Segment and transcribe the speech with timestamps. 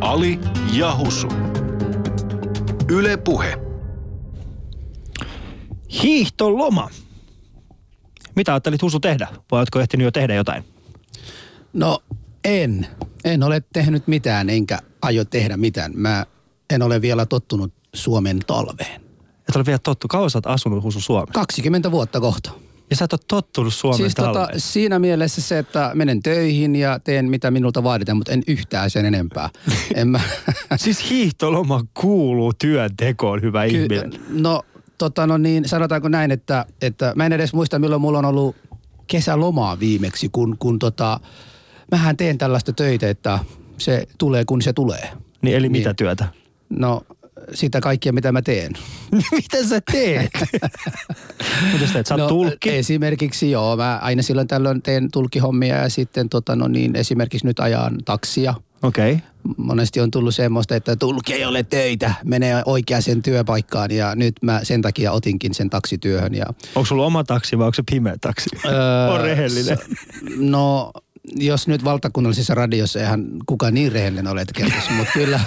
[0.00, 0.40] Ali
[0.72, 1.28] ja Husu.
[2.88, 3.58] Yle Puhe.
[6.02, 6.90] Hiihtoloma.
[8.36, 9.28] Mitä ajattelit Husu tehdä?
[9.50, 10.64] Vai oletko ehtinyt jo tehdä jotain?
[11.72, 11.98] No
[12.44, 12.86] en.
[13.24, 15.92] En ole tehnyt mitään, enkä aio tehdä mitään.
[15.94, 16.26] Mä
[16.70, 19.00] en ole vielä tottunut Suomen talveen.
[19.48, 20.08] Et ole vielä tottu.
[20.08, 21.32] Kauan sä oot asunut Husu Suomessa?
[21.34, 22.50] 20 vuotta kohta.
[22.94, 26.98] Ja sä et ole tottunut Suomen siis tota, siinä mielessä se, että menen töihin ja
[26.98, 29.50] teen mitä minulta vaaditaan, mutta en yhtään sen enempää.
[29.94, 30.20] en mä,
[30.76, 34.12] Siis hiihtoloma kuuluu työntekoon, hyvä Ky- ihminen.
[34.28, 34.62] no,
[34.98, 38.56] tota, no niin, sanotaanko näin, että, että mä en edes muista milloin mulla on ollut
[39.06, 41.20] kesälomaa viimeksi, kun, kun tota,
[41.90, 43.38] mähän teen tällaista töitä, että
[43.78, 45.08] se tulee kun se tulee.
[45.42, 45.80] Niin, eli Niin.
[45.80, 46.26] mitä työtä?
[46.70, 47.02] No
[47.54, 48.72] sitä kaikkea, mitä mä teen.
[49.32, 50.30] mitä sä teet?
[51.72, 52.06] mitä sä teet?
[52.06, 52.70] Sä no, tulkki?
[52.70, 57.60] Esimerkiksi joo, mä aina silloin tällöin teen tulkihommia ja sitten tota, no niin, esimerkiksi nyt
[57.60, 58.54] ajan taksia.
[58.82, 59.12] Okei.
[59.12, 59.26] Okay.
[59.56, 64.60] Monesti on tullut semmoista, että tulki ei ole töitä, menee oikeaan työpaikkaan ja nyt mä
[64.62, 66.34] sen takia otinkin sen taksityöhön.
[66.34, 68.50] Ja, Onko sulla oma taksi vai onko se pimeä taksi?
[69.12, 69.78] on rehellinen.
[70.36, 70.92] No,
[71.36, 75.40] jos nyt valtakunnallisessa radiossa eihän kukaan niin rehellinen ole, että kertoisi, mutta kyllä,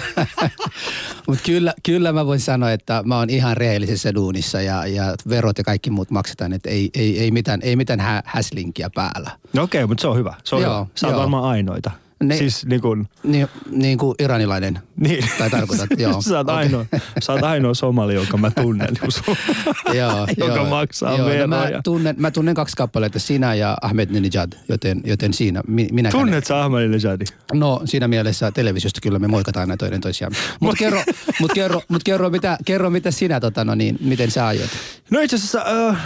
[1.28, 5.58] mut kyllä, kyllä mä voin sanoa, että mä oon ihan rehellisessä duunissa ja, ja verot
[5.58, 9.30] ja kaikki muut maksetaan, että ei, ei, ei mitään, ei mitään hä, häslinkiä päällä.
[9.52, 10.34] No okei, okay, mutta se on hyvä.
[10.44, 10.86] Se on Joo, hyvä.
[10.94, 11.18] Sä joo.
[11.18, 11.90] varmaan ainoita.
[12.22, 14.78] Ne- Siis niin kuin, Niin, niin kuin iranilainen.
[15.00, 15.24] niin.
[15.38, 16.22] Tai tarkoitat, joo.
[16.22, 16.56] sä, oot Okei.
[16.58, 16.84] ainoa,
[17.22, 18.88] sä oot ainoa somali, jonka mä tunnen.
[19.98, 20.68] Joo, Joka joo.
[20.68, 21.80] maksaa joo, no mä, veroja.
[21.82, 26.62] tunnen, mä tunnen kaksi kappaletta, sinä ja Ahmedinejad, joten, joten siinä mi, minä Tunnet sä
[26.64, 27.26] Ahmadinejadin?
[27.52, 30.32] No siinä mielessä televisiosta kyllä me moikataan aina toinen toisiaan.
[30.60, 31.02] Mutta kerro,
[31.40, 34.70] mut kerro, mut kerro, mitä, kerro mitä sinä, tota, no niin, miten sä aiot?
[35.10, 35.96] No itse asiassa äh,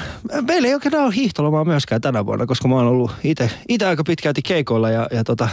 [0.47, 3.11] meillä ei oikein ole hiihtolomaa myöskään tänä vuonna, koska mä oon ollut
[3.69, 5.49] itse aika pitkälti keikoilla ja, ja, tota,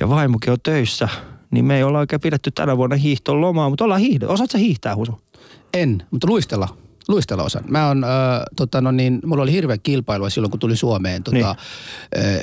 [0.00, 1.08] ja vaimokin on töissä.
[1.50, 4.28] Niin me ei olla oikein pidetty tänä vuonna hiihtolomaa, mutta ollaan hiihdo.
[4.28, 5.20] Osaat sä hiihtää, Husu?
[5.74, 6.76] En, mutta luistella.
[7.08, 7.64] Luistella osan.
[7.68, 8.10] Mä on, äh,
[8.56, 11.46] tota, no niin, mulla oli hirveä kilpailua silloin, kun tuli Suomeen tota, Niin.
[11.46, 11.56] äh,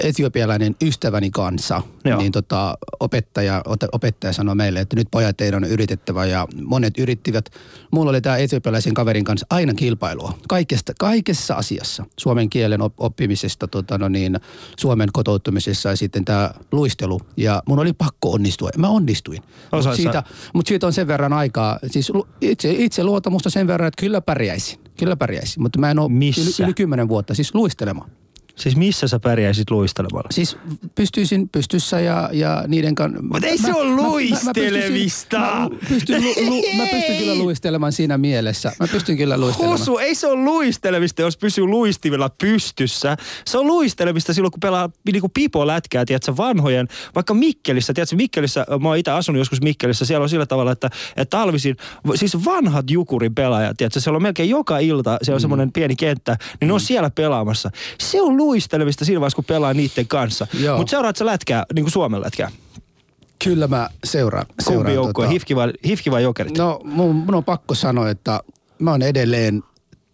[0.04, 1.82] etiopialainen ystäväni kanssa.
[2.06, 2.20] Joo.
[2.20, 3.62] Niin tota, opettaja,
[3.92, 7.46] opettaja sanoi meille, että nyt pojat teidän on yritettävä ja monet yrittivät.
[7.92, 10.38] Mulla oli tämä etiopialaisen kaverin kanssa aina kilpailua.
[10.48, 12.06] Kaikesta, kaikessa asiassa.
[12.20, 14.40] Suomen kielen op- oppimisesta, tota, no niin,
[14.80, 17.22] Suomen kotoutumisessa ja sitten tämä luistelu.
[17.38, 18.70] Ja mun oli pakko onnistua.
[18.78, 19.44] Mä onnistuin.
[19.72, 22.12] Mutta siitä, mutta siitä on sen verran aikaa, siis
[22.42, 24.22] itse, itse luotamusta sen verran, että kyllä
[24.56, 24.80] pärjäisin.
[24.98, 26.42] Kyllä pärjäisin, mutta mä en ole Missä?
[26.42, 28.12] yli, yli kymmenen vuotta siis luistelemaan.
[28.56, 30.28] Siis missä sä pärjäisit luistelemalla?
[30.32, 30.58] Siis
[30.96, 33.22] pystyisin pystyssä ja, ja niiden kanssa.
[33.22, 35.40] Mut ei se oo luistelemista.
[35.40, 38.72] Mä, pystyn, lu, lu, mä pystyn kyllä luistelemaan siinä mielessä.
[38.80, 39.80] Mä pystyn kyllä luistelemaan.
[39.80, 43.18] Husu, ei se ole luistelemista, jos pysyy luistimilla pystyssä.
[43.46, 48.88] Se on luistelemista silloin, kun pelaa niinku pipolätkää, tiedätkö, vanhojen, vaikka Mikkelissä, tiedätkö, Mikkelissä, mä
[48.88, 51.78] oon itse asunut joskus Mikkelissä, siellä on sillä tavalla, että, että talvisin,
[52.16, 56.38] siis vanhat Jukurin pelaajat, tiedätkö, siellä on melkein joka ilta, siellä on semmoinen pieni kenttä,
[56.62, 57.72] niin ne on siellä pelaamassa.
[58.00, 60.48] Se on luistelemista siinä vaiheessa, kun pelaa niiden kanssa.
[60.78, 62.52] Mutta seuraat sä lätkää, niin kuin Suomen lätkää.
[63.44, 64.46] Kyllä mä seuraan.
[64.48, 66.58] Kumpi seuraan joukkue, hifki, vai, hifki vai jokerit?
[66.58, 68.40] No mun, mun on pakko sanoa, että
[68.80, 69.64] mä oon edelleen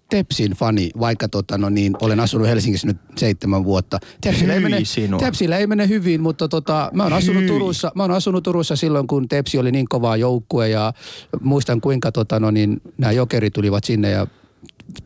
[0.10, 4.00] Tepsin fani, vaikka tota, no niin, olen asunut Helsingissä nyt seitsemän vuotta.
[4.22, 5.20] Tepsillä, ei mene, sinua.
[5.20, 7.46] Tepsillä ei mene hyvin, mutta tota, mä, oon asunut.
[7.46, 10.94] Turussa, mä oon asunut Turussa silloin, kun Tepsi oli niin kova joukkue ja
[11.42, 14.28] muistan kuinka tota, no niin, nämä jokerit tulivat sinne ja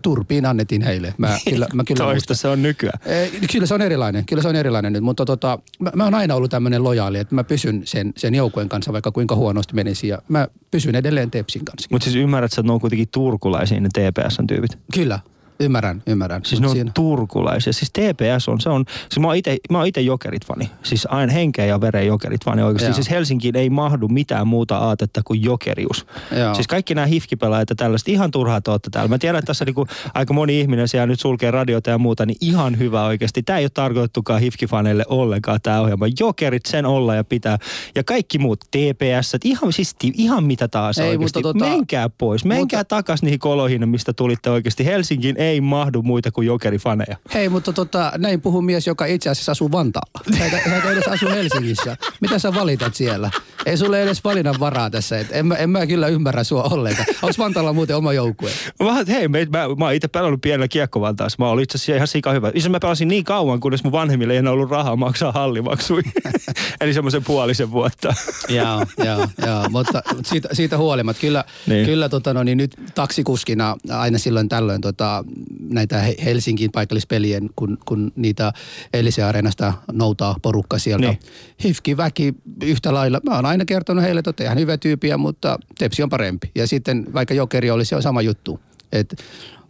[0.01, 1.13] turpiin annettiin heille.
[1.17, 2.35] Mä, kyllä, mä kyllä Toista muistan.
[2.35, 2.99] se on nykyään.
[3.05, 6.13] Eh, Kyllä se on erilainen, kyllä se on erilainen nyt, mutta tota, mä, mä oon
[6.13, 10.07] aina ollut tämmöinen lojaali, että mä pysyn sen, sen joukkueen kanssa, vaikka kuinka huonosti menisi
[10.07, 11.87] ja mä pysyn edelleen Tepsin kanssa.
[11.91, 14.77] Mutta siis ymmärrät, että ne on kuitenkin turkulaisia ne TPS-tyypit.
[14.93, 15.19] Kyllä,
[15.59, 16.45] ymmärrän, ymmärrän.
[16.45, 17.73] Siis ne on siinä- turkulaisia.
[17.73, 20.69] Siis TPS on, se on, siis mä oon ite, mä oon ite jokerit fani.
[20.83, 22.87] Siis aina henkeä ja veren jokerit fani oikeasti.
[22.87, 22.93] Joo.
[22.93, 26.05] Siis Helsinkiin ei mahdu mitään muuta aatetta kuin jokerius.
[26.39, 26.53] Joo.
[26.55, 29.09] Siis kaikki nämä hifkipelaajat ja tällaiset, ihan turhaa te täällä.
[29.09, 32.37] Mä tiedän, että tässä niinku aika moni ihminen siellä nyt sulkee radiota ja muuta, niin
[32.41, 33.43] ihan hyvä oikeasti.
[33.43, 36.05] Tämä ei ole tarkoitettukaan hifkifaneille ollenkaan tämä ohjelma.
[36.19, 37.57] Jokerit sen olla ja pitää.
[37.95, 41.39] Ja kaikki muut TPS, ihan, siis ihan mitä taas Ei, oikeasti.
[41.43, 44.85] mutta tota- Menkää pois, menkää mutta- takas niihin koloihin, mistä tulitte oikeasti.
[44.85, 47.17] Helsinkiin ei mahdu muita kuin jokerifaneja.
[47.33, 50.37] Hei, mutta tota, näin puhuu mies, joka itse asiassa asuu Vantaalla.
[50.37, 51.97] Sä et edes asu Helsingissä.
[52.21, 53.31] Mitä sä valitat siellä?
[53.65, 55.19] Ei sulle edes valinnan varaa tässä.
[55.19, 57.07] Et en, mä, en mä kyllä ymmärrä sua ollenkaan.
[57.21, 58.51] Onko Vantaalla muuten oma joukkue?
[58.83, 61.35] Mä, hei, me, mä, mä oon itse pelannut pienellä kiekkovaltaassa.
[61.39, 62.51] Mä olin itse asiassa ihan sika hyvä.
[62.53, 66.01] Itse mä pelasin niin kauan, kunnes mun vanhemmille ei enää ollut rahaa maksaa hallimaksui.
[66.81, 68.13] Eli semmoisen puolisen vuotta.
[68.49, 69.69] joo, joo, joo.
[69.69, 71.85] Mutta siitä, siitä huolimatta, kyllä, niin.
[71.85, 75.23] kyllä tota, no, niin nyt taksikuskina aina silloin tällöin tota,
[75.69, 78.53] näitä He- Helsingin paikallispelien, kun, kun niitä
[78.93, 81.07] Elisen areenasta noutaa porukka sieltä.
[81.07, 81.19] Niin.
[81.63, 82.33] Hifki väki
[82.63, 83.19] yhtä lailla.
[83.23, 86.51] Mä oon aina kertonut heille, että ihan hyvä tyyppiä, mutta Tepsi on parempi.
[86.55, 88.59] Ja sitten vaikka Jokeri oli, se on sama juttu.
[88.91, 89.15] Et,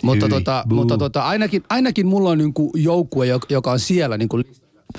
[0.03, 0.75] mutta Hyi, tota, buu.
[0.79, 4.37] mutta tota, ainakin, ainakin mulla on niinku joukkue, joka- joka on siellä niinku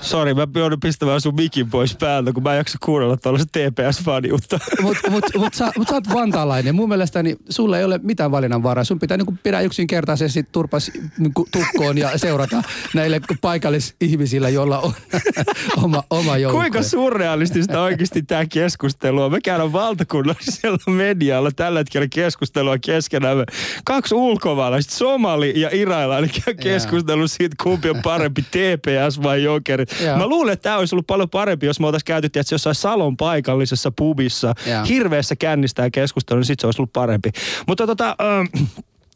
[0.00, 4.58] Sori, mä joudun pistämään sun mikin pois päältä, kun mä en jaksa kuunnella tuollaista TPS-faniutta.
[4.82, 6.74] Mutta mut, mut, sä, mut sä oot vantaalainen.
[6.74, 8.84] Mun mielestäni sulla ei ole mitään valinnanvaraa.
[8.84, 12.62] Sun pitää niinku pidä yksinkertaisesti turpas niinku tukkoon ja seurata
[12.94, 14.92] näille paikallisihmisillä, joilla on
[15.84, 16.60] oma, oma joukkue.
[16.60, 19.32] Kuinka surrealistista oikeasti tämä keskustelu on?
[19.32, 23.44] Me käydään valtakunnallisella medialla tällä hetkellä keskustelua keskenään.
[23.84, 29.42] Kaksi ulkomaalaista, somali ja irailainen käy keskustelua siitä, kumpi on parempi, TPS vai
[29.80, 30.06] Jokerit.
[30.06, 30.18] Joo.
[30.18, 33.16] Mä luulen, että tämä olisi ollut paljon parempi, jos me oltaisiin käyty tietysti jossain Salon
[33.16, 34.84] paikallisessa pubissa, Joo.
[34.88, 37.30] hirveässä kännistää keskustelua, niin sit se olisi ollut parempi.
[37.66, 38.66] Mutta tota, ähm,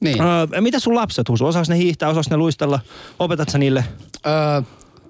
[0.01, 0.21] Niin.
[0.21, 1.47] äh, mitä sun lapset, Husu?
[1.47, 2.81] Osaas ne hiihtää, osaas ne luistella?
[3.19, 3.85] Opetat sä niille?
[4.27, 4.63] Öö,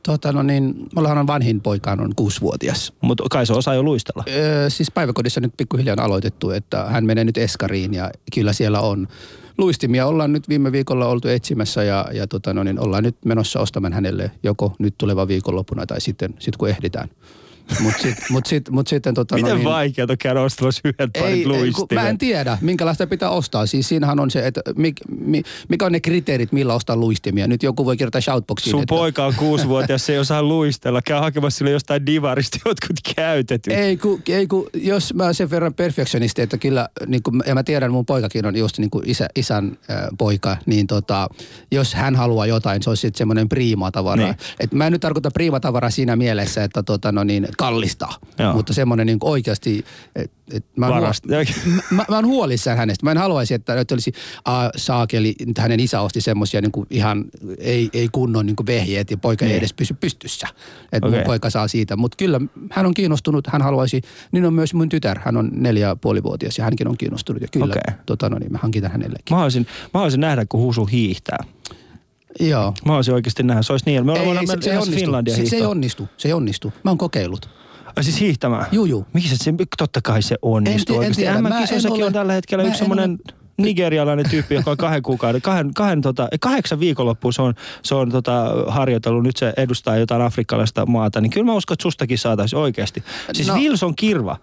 [0.03, 2.93] tota no niin, mullahan on vanhin poika on kuusivuotias.
[3.01, 4.25] Mutta kai se osaa jo luistella.
[4.29, 8.81] Öö, siis päiväkodissa nyt pikkuhiljaa on aloitettu, että hän menee nyt Eskariin ja kyllä siellä
[8.81, 9.09] on
[9.59, 10.07] luistimia.
[10.07, 13.93] Ollaan nyt viime viikolla oltu etsimässä ja, ja tota no niin, ollaan nyt menossa ostamaan
[13.93, 17.09] hänelle joko nyt tuleva viikonloppuna tai sitten sit kun ehditään.
[17.81, 21.29] Mutta sit, mut sit, mut sitten tota Miten no niin, vaikeaa käydä ostamassa yhden parin
[21.29, 22.03] ei, ei, kun luistimia?
[22.03, 23.67] mä en tiedä, minkälaista pitää ostaa.
[23.67, 27.47] Siis siinähän on se, että mik, mi, mikä on ne kriteerit, millä ostaa luistimia.
[27.47, 28.71] Nyt joku voi kirjoittaa shoutboxiin.
[28.71, 31.03] Sun että, poika on kuusivuotias, se ei osaa luistella.
[31.03, 33.73] Käy hakemassa sille jostain divarista jotkut käytetyt.
[33.73, 37.63] Ei kun, ei kun, jos mä sen verran perfektionisti, että kyllä, niin kun, ja mä
[37.63, 41.29] tiedän, mun poikakin on just niin isä, isän äh, poika, niin tota,
[41.71, 44.23] jos hän haluaa jotain, se olisi sitten semmoinen priimatavara.
[44.23, 44.37] Niin.
[44.61, 48.09] Et mä en nyt tarkoita priimatavara siinä mielessä, että tota, no niin, kallista,
[48.39, 48.53] Joo.
[48.53, 49.85] mutta semmoinen niin oikeasti,
[50.17, 51.29] että et mä, oon Varasta.
[51.29, 53.07] huo- mä, mä, mä oon huolissaan hänestä.
[53.07, 54.13] Mä en haluaisi, että, että olisi
[54.45, 57.25] a, saakeli, että hänen isä osti semmoisia niin ihan
[57.59, 59.53] ei, ei kunnon niin vehjeet ja poika Niin.
[59.53, 60.47] ei edes pysy pystyssä.
[60.93, 61.19] Että Okei.
[61.19, 61.97] mun poika saa siitä.
[61.97, 62.41] Mutta kyllä
[62.71, 64.01] hän on kiinnostunut, hän haluaisi,
[64.33, 67.43] niin on myös mun tytär, hän on neljä ja puoli vuotias ja hänkin on kiinnostunut.
[67.43, 67.95] Ja kyllä, Okei.
[68.07, 69.25] tota, no niin, mä hankitan hänellekin.
[69.31, 71.39] Mä haluaisin, mä haluaisin nähdä, kun Husu hiihtää.
[72.41, 72.65] Joo.
[72.71, 73.63] Mä haluaisin oikeasti nähdä.
[73.63, 74.07] Se olisi niin.
[74.07, 74.95] Me Ei, ollaan ei, se, se, onnistu.
[75.01, 76.09] Finlandia se, se ei onnistu.
[76.17, 76.73] Se ei onnistu.
[76.85, 77.49] Mä oon kokeillut.
[77.97, 78.67] Ai siis hiihtämään?
[78.73, 79.07] Juu, juu.
[79.13, 81.49] Miksi se, totta kai se onnistuu En ti- en oikeasti.
[81.49, 83.19] en MM-kisoissakin ole- on tällä hetkellä yksi en semmoinen
[83.59, 88.11] nigerialainen tyyppi, joka on kahden kuukauden, kahden, kahden tota, kahdeksan viikonloppuun se on, se on
[88.11, 92.61] tota, harjoitellut, nyt se edustaa jotain afrikkalaista maata, niin kyllä mä uskon, että sustakin saataisiin
[92.61, 93.03] oikeasti.
[93.33, 93.49] Siis.
[93.49, 93.55] No.
[93.55, 94.37] Wilson Kirva,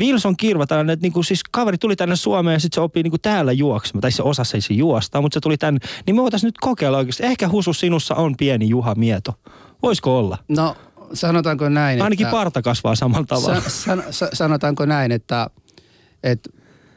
[0.00, 3.18] Wilson Kirva, tällainen, että niinku, siis kaveri tuli tänne Suomeen ja sitten se oppii niinku
[3.18, 4.00] täällä juoksemaan.
[4.00, 5.80] Tai se osasi se juosta, mutta se tuli tänne.
[6.06, 7.22] Niin me voitaisiin nyt kokeilla oikeasti.
[7.22, 9.34] Ehkä Husu sinussa on pieni Juha Mieto.
[9.82, 10.38] Voisiko olla?
[10.48, 10.76] No
[11.12, 12.36] sanotaanko näin, Ainakin että...
[12.36, 13.60] parta kasvaa samalla tavalla.
[13.60, 15.50] Sa, san, sa, sanotaanko näin, että,
[16.22, 16.50] että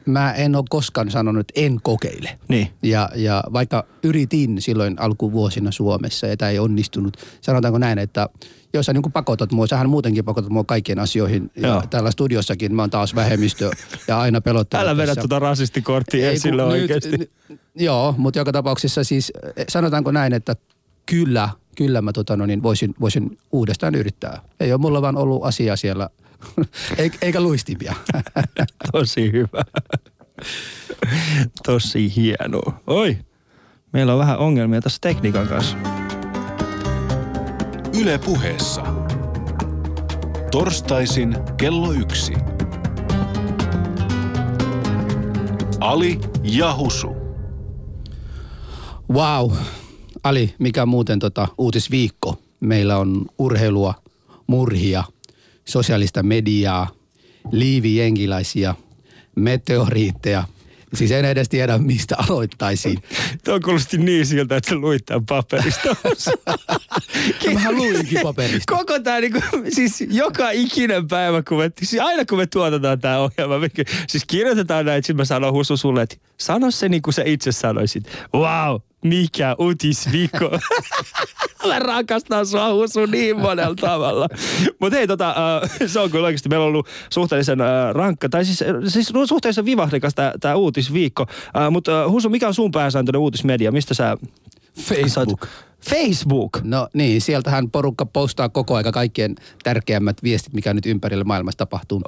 [0.08, 2.40] mä en ole koskaan sanonut, että en kokeile.
[2.48, 2.68] Niin.
[2.84, 8.30] Ja, ja vaikka yritin silloin alkuvuosina Suomessa ja tämä ei onnistunut, sanotaanko näin, että
[8.74, 11.52] jos sä niin pakotat mua, sähän muutenkin pakotat mua kaikkiin asioihin.
[11.56, 13.72] Ja täällä studiossakin mä oon taas vähemmistö
[14.08, 14.82] ja aina pelottaa.
[14.82, 17.18] Älä vedä tuota rasistikorttia esille kun nyt- oikeasti.
[17.18, 20.56] n- joo, mutta joka tapauksessa siis eh, sanotaanko näin, että
[21.06, 24.42] kyllä, kyllä mä tota, no niin, voisin, voisin uudestaan yrittää.
[24.60, 26.10] Ei ole mulla vaan ollut asiaa siellä,
[27.22, 27.96] eikä, luistimia.
[28.92, 29.64] Tosi hyvä.
[31.66, 32.82] Tosi hienoa.
[32.88, 33.18] Oi,
[33.94, 35.78] meillä on vähän ongelmia tässä tekniikan kanssa.
[38.02, 38.82] Yle puheessa.
[40.52, 42.34] Torstaisin kello yksi.
[45.80, 47.16] Ali ja Husu.
[49.14, 49.52] Wow.
[50.24, 52.40] Ali, mikä muuten tota, uutisviikko?
[52.60, 53.94] Meillä on urheilua,
[54.48, 55.04] murhia,
[55.68, 56.92] sosiaalista mediaa,
[57.52, 58.76] liivijenkiläisiä,
[59.36, 60.44] meteoriitteja.
[60.94, 62.98] Siis en edes tiedä, mistä aloittaisin.
[63.44, 65.96] Tuo kuulosti niin siltä, että luit tämän paperista.
[67.54, 68.76] Mähän luinkin paperista.
[68.76, 73.20] Koko tämä niinku, siis joka ikinen päivä, kun me, siis aina kun me tuotetaan tämä
[73.20, 73.70] ohjelma, me,
[74.08, 77.52] siis kirjoitetaan näin, sitten mä sanon Husu sulle, että sano se niin kuin sä itse
[77.52, 78.04] sanoisit.
[78.34, 80.50] Wow, mikä uutisviikko.
[81.68, 84.28] mä rakastan sua Husu niin monella tavalla.
[84.80, 88.46] Mutta hei, tota, äh, se on kyllä oikeasti, meillä on ollut suhteellisen äh, rankka, tai
[88.46, 91.26] siis, äh, siis suhteellisen vivahdekas tämä uutisviikko.
[91.58, 93.72] Äh, Mutta äh, Husu, mikä on sun pääsääntöinen uutismedia?
[93.72, 94.18] Mistä sä...
[94.80, 95.48] Facebook.
[95.90, 96.62] Facebook.
[96.64, 102.02] No niin, sieltähän porukka postaa koko aika kaikkien tärkeimmät viestit, mikä nyt ympärillä maailmassa tapahtuu.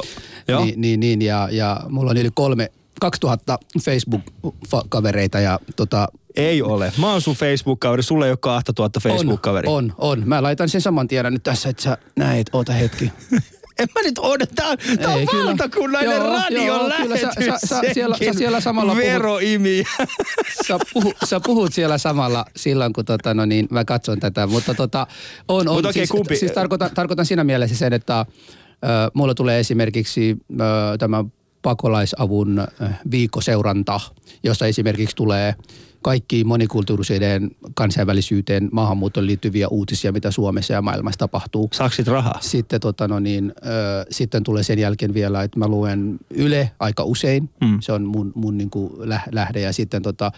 [0.47, 0.65] Joo.
[0.65, 6.91] Niin, niin, niin ja, ja mulla on yli kolme, 2000 Facebook-kavereita ja tota, Ei ole.
[6.99, 8.03] Mä oon sun Facebook-kaveri.
[8.03, 9.71] Sulla ei ole 2000 Facebook-kaveria.
[9.71, 10.23] On, on, on.
[10.25, 13.11] Mä laitan sen saman tiedon nyt tässä, että sä näet, oota hetki.
[13.79, 14.55] En mä nyt odota.
[14.55, 15.45] Tää, tää on Ei, kyllä.
[15.45, 19.83] valtakunnallinen Joo, radion joo, kyllä sä- sä- sä siellä- sä siellä samalla puhut- Veroimi.
[20.67, 24.73] sä, puhu, sä puhut siellä samalla silloin, kun tota, no niin, mä katson tätä, mutta
[24.73, 25.07] tota,
[25.47, 28.25] on, on Mut okei, siis, kumpi- siis tarkoitan, tarkoitan siinä mielessä sen, että
[29.13, 30.37] mulla tulee esimerkiksi
[30.99, 31.23] tämä
[31.61, 32.65] pakolaisavun ö,
[33.11, 33.99] viikkoseuranta,
[34.43, 35.55] jossa esimerkiksi tulee
[36.01, 41.69] kaikki monikulttuurisuuden kansainvälisyyteen, maahanmuuttoon liittyviä uutisia, mitä Suomessa ja maailmassa tapahtuu.
[41.73, 42.37] Saaksit rahaa?
[42.41, 47.03] Sitten, tota, no niin, ö, sitten tulee sen jälkeen vielä, että mä luen Yle aika
[47.03, 47.49] usein.
[47.61, 47.67] Mm.
[47.67, 47.77] Mm.
[47.81, 49.59] Se on mun, mun niin kuin lä- lähde.
[49.61, 50.31] Ja sitten tota,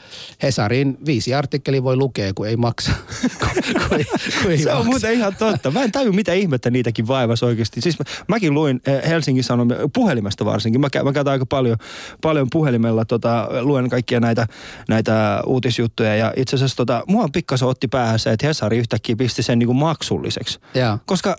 [0.43, 2.91] Hesarin viisi artikkeli voi lukea, kun ei maksa.
[3.39, 3.49] kun,
[3.89, 4.05] kun ei,
[4.41, 4.89] kun ei Se on maksa.
[4.89, 5.71] muuten ihan totta.
[5.71, 7.81] Mä en taju, mitä ihmettä niitäkin vaivasi oikeasti.
[7.81, 10.81] Siis mä, mäkin luin eh, Helsingin Sanomia, puhelimesta varsinkin.
[10.81, 11.77] Mä, mä käytän aika paljon,
[12.21, 14.47] paljon puhelimella, tota, luen kaikkia näitä,
[14.89, 16.15] näitä uutisjuttuja.
[16.15, 19.73] Ja itse asiassa tota, mua pikkasen otti päähän se, että Hesari yhtäkkiä pisti sen niinku
[19.73, 20.59] maksulliseksi.
[20.73, 20.97] Joo.
[21.05, 21.35] Koska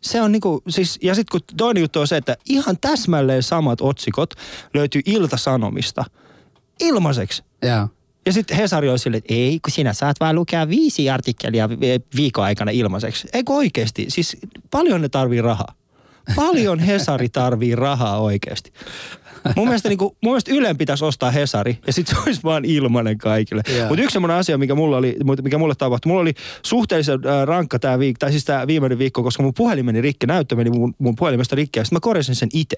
[0.00, 3.80] se on niinku, siis, ja sitten kun toinen juttu on se, että ihan täsmälleen samat
[3.80, 4.34] otsikot
[4.74, 6.04] löytyy Ilta-Sanomista
[6.80, 7.42] ilmaiseksi.
[7.62, 7.88] Joo.
[8.26, 12.00] Ja sitten Hesari oli silleen, että ei, kun sinä saat vaan lukea viisi artikkelia vi-
[12.16, 13.28] viikon aikana ilmaiseksi.
[13.32, 14.06] Eikö oikeasti?
[14.08, 14.36] Siis
[14.70, 15.74] paljon ne tarvii rahaa.
[16.36, 18.72] Paljon Hesari tarvii rahaa oikeasti.
[19.56, 22.64] Mun mielestä, niin kuin, mun mielestä Ylen pitäisi ostaa Hesari ja sitten se olisi vaan
[22.64, 23.62] ilmanen kaikille.
[23.76, 23.88] Joo.
[23.88, 27.78] Mutta yksi semmoinen asia, mikä, mulla oli, mikä mulle tapahtui, mulla oli suhteellisen äh, rankka
[27.78, 30.94] tämä viikko, tai siis tämä viimeinen viikko, koska mun puhelin meni rikki, näyttö meni mun,
[30.98, 32.76] mun puhelimesta rikki ja sitten mä korjasin sen itse.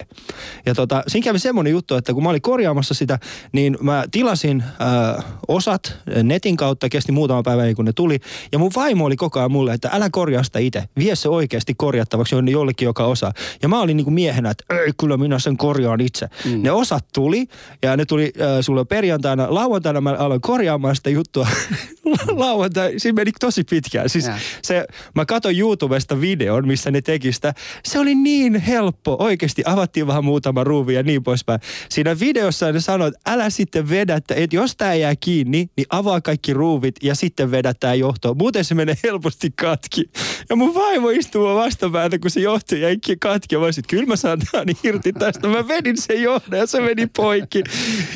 [0.65, 3.19] Ja tota, siinä kävi semmoinen juttu, että kun mä olin korjaamassa sitä,
[3.51, 8.19] niin mä tilasin äh, osat äh, netin kautta, kesti muutama päivä ennen kuin ne tuli.
[8.51, 11.73] Ja mun vaimo oli koko ajan mulle, että älä korjaa sitä itse, vie se oikeasti
[11.77, 13.31] korjattavaksi jollekin, joka osaa.
[13.61, 16.27] Ja mä olin niin kuin miehenä, että ei, kyllä minä sen korjaan itse.
[16.45, 16.54] Mm.
[16.63, 17.45] Ne osat tuli
[17.81, 19.47] ja ne tuli äh, sulle perjantaina.
[19.49, 21.47] Lauantaina mä aloin korjaamaan sitä juttua.
[22.27, 24.09] Lauantaina, siinä meni tosi pitkään.
[24.09, 24.29] Siis
[24.61, 24.85] se,
[25.15, 27.53] mä katsoin YouTubesta videon, missä ne teki sitä.
[27.83, 29.15] Se oli niin helppo.
[29.19, 31.59] Oikeasti avattiin vähän muutama ruuvi ja niin poispäin.
[31.89, 35.87] Siinä videossa ne sanoi, että älä sitten vedä, että et jos tää jää kiinni, niin
[35.89, 38.33] avaa kaikki ruuvit ja sitten vedä tää johto.
[38.33, 40.03] Muuten se menee helposti katki.
[40.49, 43.55] Ja mun vaimo istuu vastapäätä, kun se johto jäi katki.
[43.55, 45.47] Ja mä olisin, kyllä mä saan tän irti tästä.
[45.47, 47.63] Mä vedin sen johdon ja se meni poikki.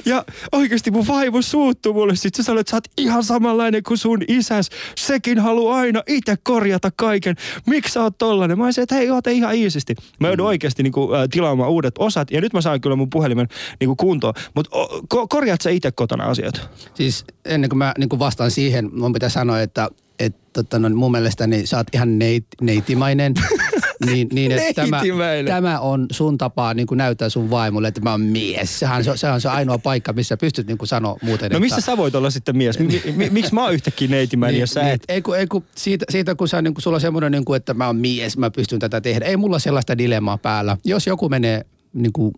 [0.05, 2.15] Ja oikeasti mun vaimo suuttui mulle.
[2.15, 4.69] Sitten se sanoi, että sä oot ihan samanlainen kuin sun isäs.
[4.97, 7.35] Sekin haluaa aina itse korjata kaiken.
[7.65, 8.57] Miksi sä oot tollanen?
[8.57, 9.95] Mä olisin, että hei, oota ihan iisisti.
[10.19, 12.31] Mä joudun oikeasti niinku, äh, tilaamaan uudet osat.
[12.31, 13.47] Ja nyt mä saan kyllä mun puhelimen
[13.79, 14.33] niinku, kuntoon.
[14.55, 14.77] Mutta
[15.15, 16.61] ko- korjaat sä itse kotona asioita?
[16.93, 20.89] Siis ennen kuin mä niin kuin vastaan siihen, mun pitää sanoa, että et, tota, no,
[20.89, 23.33] mun mielestäni sä oot ihan neit, neitimainen.
[24.05, 25.01] niin, niin että tämä,
[25.45, 28.79] tämä on sun tapa niin kuin näyttää sun vaimolle, että mä oon mies.
[28.79, 31.51] Sehän, se, se on se ainoa paikka, missä pystyt niin kuin sanoa muuten.
[31.51, 32.79] No missä että, sä voit olla sitten mies?
[32.79, 35.03] Mi- mi- miksi mä oon yhtäkkiä neitimäinen, jos sä et?
[35.09, 37.57] Ei, kun, ei kun siitä, siitä kun sä, niin kun sulla on semmoinen, niin kuin,
[37.57, 39.25] että mä oon mies, mä pystyn tätä tehdä.
[39.25, 40.77] Ei mulla sellaista dilemmaa päällä.
[40.85, 42.33] Jos joku menee, niin kuin,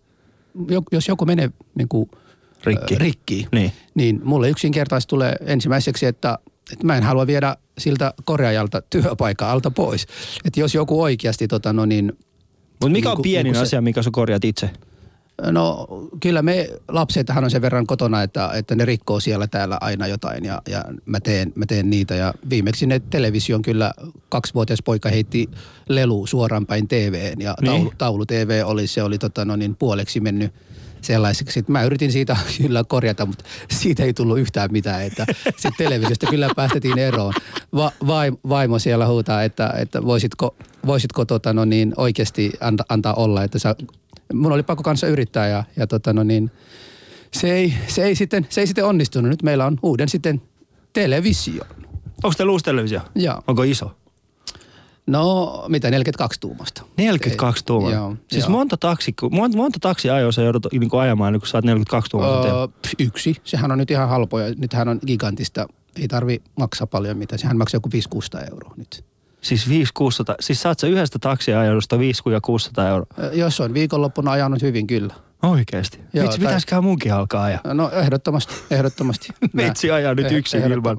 [0.69, 2.09] jo- jos joku menee niin kuin,
[2.63, 2.95] Rikki.
[2.95, 3.71] ö, rikki Niin.
[3.95, 6.37] niin mulle yksinkertaisesti tulee ensimmäiseksi, että,
[6.73, 10.07] että mä en halua viedä siltä korjaajalta työpaikan alta pois.
[10.45, 12.05] Että jos joku oikeasti tota, no niin,
[12.69, 14.69] Mutta mikä on Niinku- pienin se- asia, mikä sä korjaat itse?
[15.51, 15.87] No
[16.19, 20.45] kyllä me lapsethan on sen verran kotona, että, että ne rikkoo siellä täällä aina jotain
[20.45, 22.15] ja, ja mä, teen, mä teen niitä.
[22.15, 23.93] Ja viimeksi ne television kyllä
[24.29, 25.49] kaksivuotias poika heitti
[25.89, 27.71] lelu suoraan päin TVen ja Niin.
[27.71, 30.53] taulu, taulu TV oli, se oli tota, no niin, puoleksi mennyt
[31.01, 31.53] sellaiseksi.
[31.53, 35.03] Sitten mä yritin siitä kyllä korjata, mutta siitä ei tullut yhtään mitään.
[35.03, 37.33] Että sitten televisiosta kyllä päästettiin eroon.
[37.75, 40.55] Va, vaim, vaimo siellä huutaa, että, että voisitko,
[40.85, 43.75] voisitko tota, no niin, oikeasti anta, antaa olla, että sä
[44.33, 46.51] mun oli pakko kanssa yrittää ja, ja tota no niin,
[47.33, 49.29] se ei, se, ei sitten, se ei sitten onnistunut.
[49.29, 50.41] Nyt meillä on uuden sitten
[50.93, 51.63] televisio.
[52.23, 53.01] Onko teillä uusi televisio?
[53.15, 53.41] Joo.
[53.47, 53.91] Onko iso?
[55.11, 56.83] No, mitä 42 tuumasta.
[56.97, 57.91] 42 tuumaa.
[57.91, 58.51] Joo, siis joo.
[58.51, 62.45] monta, taksi, monta, monta taksiajoa sä joudut niin ajamaan, niin kun sä oot 42 tuumaa.
[62.45, 62.67] Öö,
[62.99, 63.35] yksi.
[63.43, 64.53] Sehän on nyt ihan halpoja.
[64.57, 65.67] Nythän on gigantista.
[65.95, 67.39] Ei tarvi maksaa paljon mitään.
[67.39, 69.05] Sehän maksaa joku 500 euroa nyt.
[69.41, 73.05] Siis 500 Siis saat sä yhdestä taksiajosta 5 ja 600 euroa.
[73.23, 75.13] Ö, Jos on viikonloppuna ajanut hyvin, kyllä.
[75.43, 75.97] Oikeesti?
[76.13, 77.59] Joo, Vitsi, tai- pitäisiköhän munkin alkaa ajaa?
[77.73, 79.27] No ehdottomasti, ehdottomasti.
[79.53, 80.97] Metsi ajaa nyt eh- yksin ilman,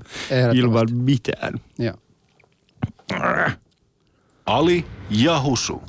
[0.55, 1.55] ilman mitään.
[1.79, 1.95] Joo.
[4.47, 5.83] Ali ja Husu.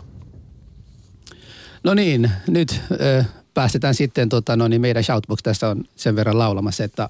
[1.83, 6.39] No niin, nyt ö, päästetään sitten tota, no niin meidän shoutbox tästä on sen verran
[6.39, 7.09] laulamassa, että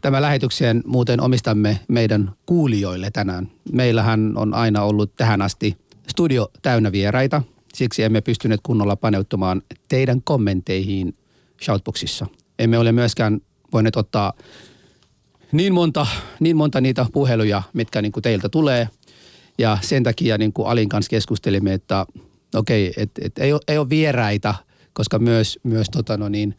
[0.00, 3.50] tämä lähetyksen muuten omistamme meidän kuulijoille tänään.
[3.72, 5.76] Meillähän on aina ollut tähän asti
[6.10, 7.42] studio täynnä vieraita,
[7.74, 11.16] siksi emme pystyneet kunnolla paneutumaan teidän kommentteihin
[11.62, 12.26] shoutboxissa.
[12.58, 13.40] Emme ole myöskään
[13.72, 14.32] voineet ottaa
[15.52, 16.06] niin monta,
[16.40, 18.88] niin monta niitä puheluja, mitkä niin kuin teiltä tulee.
[19.58, 22.06] Ja sen takia niin kuin Alin kanssa keskustelimme, että
[22.54, 24.54] okei, että et ei, ole, ei ole vieraita,
[24.92, 26.54] koska myös, myös tota no niin,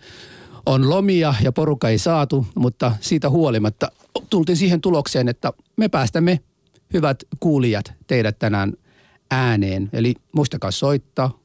[0.66, 3.92] on lomia ja porukka ei saatu, mutta siitä huolimatta
[4.30, 6.40] tultiin siihen tulokseen, että me päästämme
[6.94, 8.74] hyvät kuulijat teidät tänään
[9.32, 9.90] ääneen.
[9.94, 11.40] Eli muistakaa soittaa,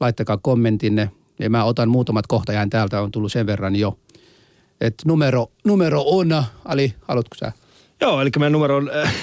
[0.00, 3.98] laittakaa kommentinne ja mä otan muutamat kohtajään täältä, on tullut sen verran jo.
[4.80, 7.52] Et numero, numero on, Ali, haluatko sä?
[8.00, 9.14] Joo, eli meidän numero on äh,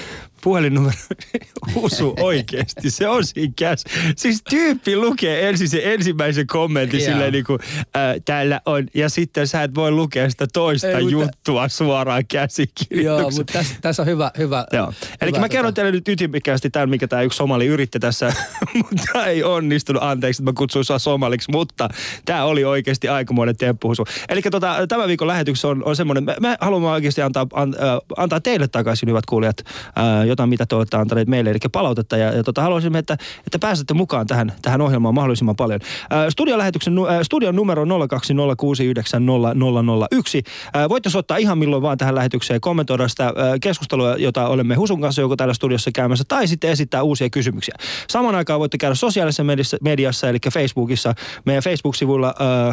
[0.46, 0.98] puhelinnumero
[1.76, 2.90] usu oikeasti.
[2.92, 3.84] Se on siinä käs.
[4.16, 7.10] Siis tyyppi lukee ensin se ensimmäisen kommentin Joo.
[7.12, 8.88] silleen niin kuin, äh, täällä on.
[8.94, 13.40] Ja sitten sä et voi lukea sitä toista Ei, mutta- juttua suoraan Joo, käsikirjoituksesta.
[13.40, 14.66] mutta tässä, tässä on hyvä, hyvä.
[14.74, 14.94] Joo.
[15.22, 18.34] Eli hyvä, mä kerron tota- teille nyt ytimekkäästi tämän, mikä tämä yksi somali yritti tässä,
[18.84, 20.04] mutta ei onnistunut.
[20.04, 21.90] Anteeksi, että mä kutsuin sua somaliksi, mutta
[22.26, 24.06] tämä oli oikeasti aikamoinen temppuhusu.
[24.30, 27.98] Eli tota, tämän viikon lähetyksessä on, on semmoinen, me, me haluamme oikeasti antaa, an, äh,
[28.18, 29.58] antaa teille takaisin, hyvät kuulijat,
[29.98, 32.18] äh, jotain, mitä te olette antaneet meille, eli palautetta.
[32.18, 35.80] Ja, ja tota, haluaisimme, että, että pääsette mukaan tähän, tähän ohjelmaan mahdollisimman paljon.
[36.14, 36.28] Äh, äh,
[37.24, 40.44] studion numero on 020690001.
[40.76, 45.02] Äh, voitte soittaa ihan milloin vaan tähän lähetykseen kommentoida sitä äh, keskustelua, jota olemme Husun
[45.02, 47.76] kanssa joko täällä studiossa käymässä, tai sitten esittää uusia kysymyksiä.
[48.10, 51.16] Samaan aikaan voitte käydä sosiaalisessa mediassa, mediassa eli Facebookissa,
[51.46, 52.70] meidän Facebook-sivulla, äh,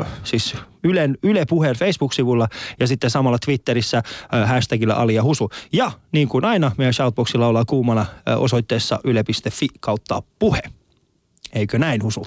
[0.00, 2.48] äh, siis Ylen, Yle Puheen Facebook-sivulla
[2.80, 5.50] ja sitten samalla Twitterissä äh, hashtagillä Ali ja Husu.
[5.72, 10.62] Ja niin kuin aina, meidän shoutboxilla ollaan kuumana äh, osoitteessa yle.fi kautta puhe.
[11.52, 12.26] Eikö näin, Husu?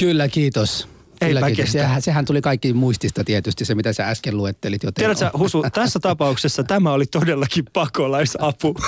[0.00, 0.88] Kyllä, kiitos.
[1.20, 1.72] Kyllä, Eipä kiitos.
[1.72, 4.82] Sehän, sehän tuli kaikki muistista tietysti, se mitä sä äsken luettelit.
[4.82, 8.74] Joten Tiedätkö, Husu, tässä tapauksessa tämä oli todellakin pakolaisapu.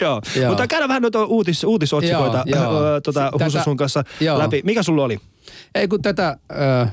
[0.00, 0.22] Joo.
[0.36, 0.48] Joo.
[0.48, 3.00] mutta käydään vähän noita uutis, uutisotsikoita Joo, joo.
[3.00, 4.38] tota, Husu sun kanssa joo.
[4.38, 4.60] läpi.
[4.64, 5.18] Mikä sulla oli?
[5.74, 6.36] Ei kun tätä,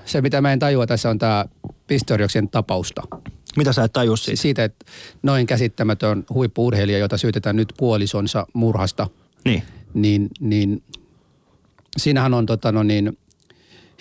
[0.06, 1.46] se mitä mä en tajua tässä on tämä
[1.88, 3.02] Pistorioksen tapausta.
[3.58, 4.42] Mitä sä et tajua siitä?
[4.42, 4.86] Siitä, että
[5.24, 9.08] noin käsittämätön huippuurheilija, jota syytetään nyt puolisonsa murhasta,
[9.46, 9.64] Niin.
[9.94, 10.84] niin, niin
[11.98, 13.18] siinähän on tota, no niin,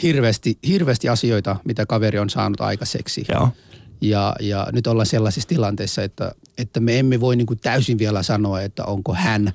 [0.02, 3.24] hirveästi, hirveästi asioita, mitä kaveri on saanut aikaiseksi.
[3.28, 3.48] Joo.
[4.00, 8.22] Ja, ja nyt ollaan sellaisissa tilanteissa, että, että me emme voi niin kuin täysin vielä
[8.22, 9.52] sanoa, että onko hän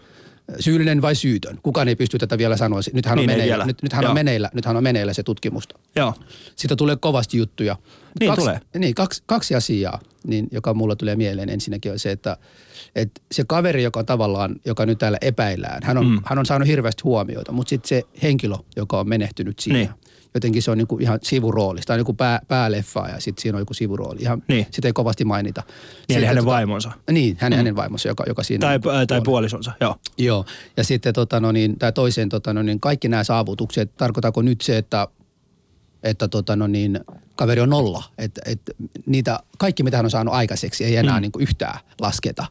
[0.60, 1.60] syyllinen vai syytön.
[1.64, 2.80] Kukaan ei pysty tätä vielä sanoa.
[2.94, 4.10] Nythän, Niin on, ei meneillä, nyt, nythän Joo.
[4.10, 5.80] on, meneillä, nythän on meneillä se tutkimusta.
[5.96, 6.14] Joo.
[6.56, 7.76] Siitä tulee kovasti juttuja.
[8.20, 8.60] Niin kaksi, tulee.
[8.78, 11.50] Niin, kaksi, kaksi asiaa, niin, joka mulla tulee mieleen.
[11.50, 12.38] Ensinnäkin on se, että,
[12.96, 16.20] että se kaveri, joka tavallaan, joka nyt täällä epäillään, hän on, Mm.
[16.26, 19.90] hän on saanut hirveästi huomiota, mutta sitten se henkilö, joka on menehtynyt siinä, Niin.
[20.34, 21.80] jotenkin se on niinku ihan sivurooli.
[21.86, 24.22] Tämä on niinku pää, pääleffa ja sitten siinä on joku sivurooli.
[24.22, 24.66] Ihan, Niin.
[24.72, 25.62] Sitä ei kovasti mainita.
[25.68, 26.92] Niin, eli Sitten hänen tota- vaimonsa.
[27.12, 27.60] Niin, hänen, mm.
[27.60, 28.96] hänen vaimonsa, joka, joka siinä Tai, on.
[28.96, 29.96] äh, tai puolisonsa, joo.
[30.18, 30.46] Joo,
[30.78, 34.62] ja sitten tota, no niin, tämä toiseen, tota, no niin, kaikki nämä saavutukset, tarkoittaako nyt
[34.62, 35.08] se, että,
[36.04, 37.00] että tota, no niin,
[37.36, 38.72] kaveri on nolla, että, että
[39.06, 41.22] niitä, kaikki mitä hän on saanut aikaiseksi ei enää mm.
[41.22, 42.46] niin kuin yhtään lasketa.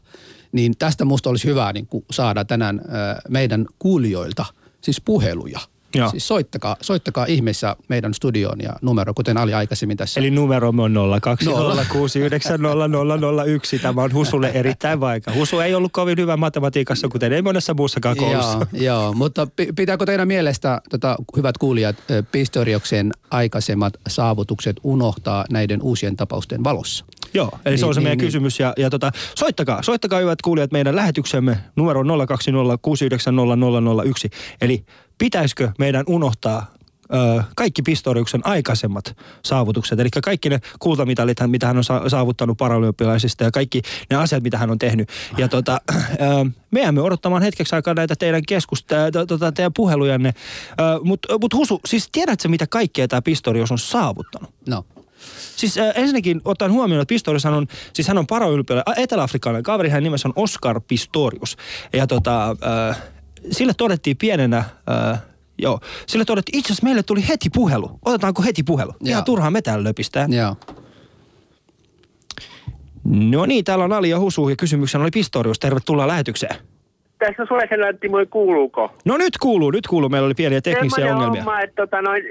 [0.51, 2.81] Niin tästä musta olisi hyvä niin kuin saada tänään
[3.29, 4.45] meidän kuulijoilta
[4.81, 5.59] siis puheluja.
[5.95, 6.09] Joo.
[6.09, 10.19] Siis soittakaa, soittakaa ihmeessä meidän studioon ja numero, kuten Ali aikaisemmin tässä.
[10.19, 10.99] Eli numeromme on 020690001.
[13.81, 15.33] Tämä on Husulle erittäin vaikea.
[15.33, 18.67] Husu ei ollut kovin hyvä matematiikassa, kuten ei monessa muussakaan koulussa.
[18.73, 21.95] Joo, joo, mutta pi- pitääkö teidän mielestä, tota, hyvät kuulijat,
[22.31, 27.05] Pistorioksen aikaisemmat saavutukset unohtaa näiden uusien tapausten valossa?
[27.33, 28.59] Joo, eli se on Niin, se meidän niin, kysymys.
[28.59, 32.11] Ja, ja tota, soittakaa, soittakaa hyvät kuulijat meidän lähetyksemme numero on 020690001.
[34.61, 34.85] Eli
[35.23, 36.73] pitäisikö meidän unohtaa
[37.13, 43.43] ö, kaikki Pistoriuksen aikaisemmat saavutukset, eli kaikki ne kultamitalit, mitä hän on sa- saavuttanut paralympialaisista
[43.43, 45.09] ja kaikki ne asiat, mitä hän on tehnyt.
[45.37, 45.95] Ja tota, ö,
[46.71, 50.33] me jäämme odottamaan hetkeksi aikaa näitä teidän keskusta, to, tota, teidän puhelujanne.
[51.03, 54.49] Mutta mut Husu, siis tiedätkö mitä kaikkea tämä Pistorius on saavuttanut?
[54.67, 54.85] No,
[55.55, 60.03] Siis äh, ensinnäkin ottaen huomioon, että Pistorius on, siis hän on paraylpilainen, etelä-afrikkalainen kaveri, hänen
[60.03, 61.57] nimensä on Oscar Pistorius.
[61.93, 62.55] Ja tota,
[62.89, 62.97] äh,
[63.51, 65.19] sille todettiin pienenä, äh,
[65.57, 67.99] joo, sille todettiin, itse asiassa meille tuli heti puhelu.
[68.05, 68.91] Otetaanko heti puhelu?
[68.91, 68.97] Joo.
[69.09, 69.25] Ihan Joo.
[69.25, 70.27] turhaan me täällä löpistää.
[70.29, 70.55] joo.
[73.05, 75.59] No niin, täällä on Ali ja Husu ja kysymyksenä oli Pistorius.
[75.59, 76.55] Tervetuloa lähetykseen.
[77.19, 78.91] Tässä Suosen Antti, moi kuuluuko?
[79.05, 80.09] No nyt kuuluu, nyt kuuluu.
[80.09, 81.43] Meillä oli pieniä teknisiä Semmoinen ongelmia.
[81.43, 82.23] Homma, että tota noin,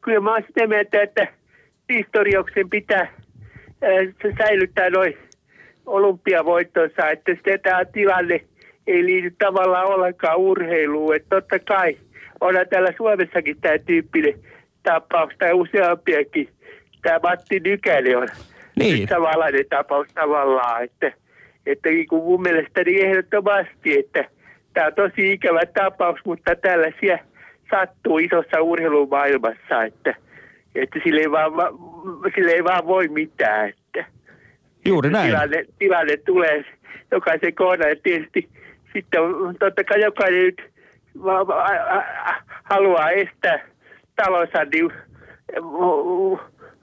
[0.00, 1.28] kyllä mä oon sitä mieltä, että
[1.92, 5.18] historioksen pitää äh, se säilyttää noin
[5.86, 8.40] olympiavoittonsa, että sitten tämä tilanne
[8.88, 11.16] ei liity tavallaan ollenkaan urheiluun.
[11.16, 11.96] Että totta kai
[12.40, 14.34] onhan täällä Suomessakin tämä tyyppinen
[14.82, 16.48] tapaus tai useampiakin.
[17.02, 18.28] Tämä Matti Nykänen on
[18.78, 19.08] Niin.
[19.08, 21.12] samanlainen tapaus tavallaan, että,
[21.66, 24.24] että niin kuin mun mielestäni ehdottomasti, että
[24.74, 27.18] tämä on tosi ikävä tapaus, mutta tällaisia
[27.70, 30.14] sattuu isossa urheilumaailmassa, että,
[30.74, 31.52] että sille, ei vaan,
[32.34, 34.04] sille ei vaan voi mitään, että
[34.86, 35.26] Juuri näin.
[35.30, 36.64] tilanne, tilanne tulee
[37.10, 37.88] jokaisen kohdalla.
[37.90, 38.48] Ja tietysti
[38.92, 39.20] sitten
[39.58, 40.62] totta kai jokainen nyt
[42.64, 43.64] haluaa estää
[44.16, 44.92] talonsa niin,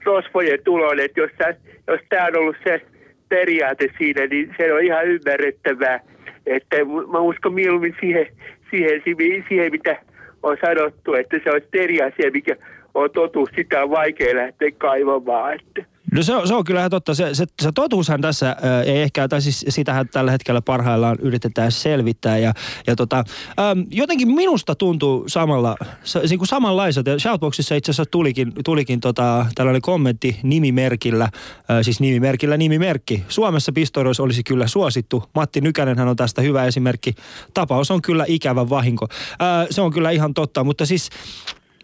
[0.05, 1.55] rosvojen tulon, että jos, tää-
[1.87, 2.81] jos tämä on ollut se
[3.29, 5.99] periaate siinä, niin se on ihan ymmärrettävää.
[6.45, 6.75] Että
[7.11, 8.27] mä uskon mieluummin siihen,
[8.69, 9.97] siihen, siihen, siihen mitä
[10.43, 12.55] on sanottu, että se on eri asia, mikä
[12.93, 15.53] on totuus, sitä on vaikea lähteä kaivamaan.
[15.53, 15.94] Että.
[16.15, 17.15] No se on, se on kyllä ihan totta.
[17.15, 21.71] Se, se, se totuushan tässä ää, ei ehkä, tai siis sitähän tällä hetkellä parhaillaan yritetään
[21.71, 22.37] selvittää.
[22.37, 22.53] Ja,
[22.87, 27.07] ja tota, äm, jotenkin minusta tuntuu samalla, se, niin kuin samanlaiset.
[27.07, 31.29] Ja Shoutboxissa itse asiassa tulikin, tulikin tota, tällainen kommentti nimimerkillä,
[31.69, 33.23] ää, siis nimimerkillä nimimerkki.
[33.27, 35.23] Suomessa pistoidoissa olisi kyllä suosittu.
[35.35, 37.15] Matti Nykänenhän on tästä hyvä esimerkki.
[37.53, 39.07] Tapaus on kyllä ikävä vahinko.
[39.39, 41.09] Ää, se on kyllä ihan totta, mutta siis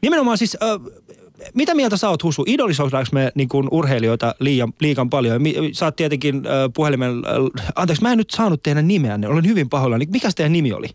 [0.02, 0.58] nimenomaan siis...
[0.62, 0.80] Ää,
[1.54, 2.44] mitä mieltä sä oot, Husu?
[2.48, 5.42] Idolisoidaanko me niin kuin urheilijoita liian, liikan paljon?
[5.42, 7.10] Mi- Sä oot tietenkin äh, puhelimen...
[7.10, 9.28] Äh, anteeksi, mä en nyt saanut teidän nimeänne.
[9.28, 10.06] Olen hyvin pahoillani.
[10.12, 10.88] Mikä teidän nimi oli?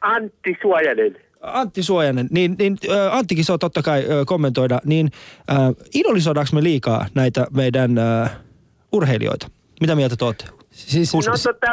[0.00, 1.16] Antti Suojanen.
[1.42, 2.28] Antti Suojanen.
[2.30, 4.80] Niin, niin äh, Anttikin saa totta kai äh, kommentoida.
[4.84, 5.10] Niin
[5.50, 5.56] äh,
[5.94, 8.30] idolisoidaanko me liikaa näitä meidän äh,
[8.92, 9.50] urheilijoita?
[9.80, 10.44] Mitä mieltä te ootte?
[10.70, 11.30] Siis, Husu.
[11.30, 11.66] No tota,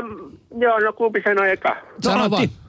[0.59, 1.77] joo, no kumpi sanoi eka?
[2.01, 2.31] Sano Antti.
[2.31, 2.68] vaan.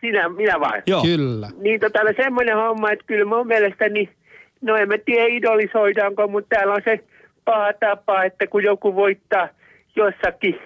[0.00, 0.82] Sinä, minä vai?
[0.86, 1.02] Joo.
[1.02, 1.48] Kyllä.
[1.58, 4.08] Niin tota, no semmoinen homma, että kyllä mun mielestäni,
[4.60, 7.00] no en mä tiedä idolisoidaanko, mutta täällä on se
[7.44, 9.48] paha tapa, että kun joku voittaa
[9.96, 10.58] jossakin,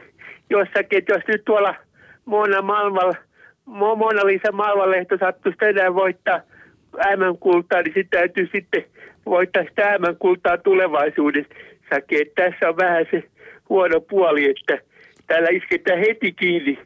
[0.51, 1.75] jossakin, että jos nyt tuolla
[2.25, 3.13] Mona Malval,
[3.69, 6.41] Mo- Mona Lisa Malvalehto sattuisi tänään voittaa
[7.17, 8.85] M-kultaa, niin sitten täytyy sitten
[9.27, 12.21] voittaa sitä M-kultaa tulevaisuudessakin.
[12.23, 13.25] Että tässä on vähän se
[13.69, 14.79] huono puoli, että
[15.27, 16.79] täällä isketään heti kiinni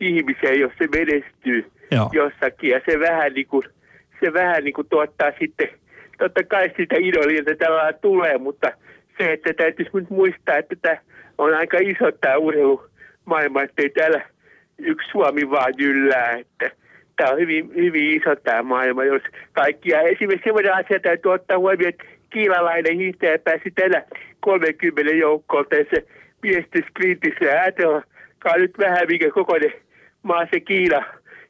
[0.00, 2.10] ihmiseen, jos se menestyy Joo.
[2.12, 2.70] jossakin.
[2.70, 3.64] Ja se vähän niin kuin,
[4.20, 5.68] se vähän niin kuin tuottaa sitten,
[6.18, 8.72] totta kai sitä idolilta tällä tulee, mutta
[9.18, 10.96] se, että täytyisi nyt muistaa, että tämä
[11.38, 14.22] on aika iso tämä urheilumaailma, että ei täällä
[14.78, 16.70] yksi Suomi vaan jyllää, että
[17.16, 20.00] tämä on hyvin, hyvin iso tämä maailma, jos kaikkia.
[20.00, 24.02] Esimerkiksi sellainen asia täytyy ottaa huomioon, että kiilalainen hiihtäjä pääsi tänä
[24.40, 25.96] 30 joukkoon tässä
[26.42, 27.44] miestysklintissä.
[27.44, 29.72] Ja ajatelkaa nyt vähän, mikä kokoinen
[30.22, 31.04] maa se Kiina.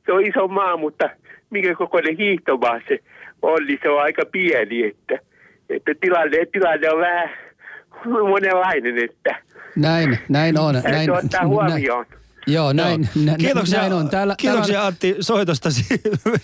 [0.07, 1.11] Se on iso maa, mutta
[1.51, 2.99] mikä kokoinen hiihtomaa se
[3.43, 5.19] on, niin se on aika pieni, että,
[5.71, 7.31] että tilanne, tilanne on vähän
[8.05, 9.43] monenlainen, että
[9.77, 10.75] Näin, näin on.
[10.85, 12.07] Näin, ottaa huomioon.
[12.47, 14.09] Joo, näin, nä, Kiitoksia, näin on.
[14.09, 15.85] Täällä, kiitoksia täällä, Antti soitostasi.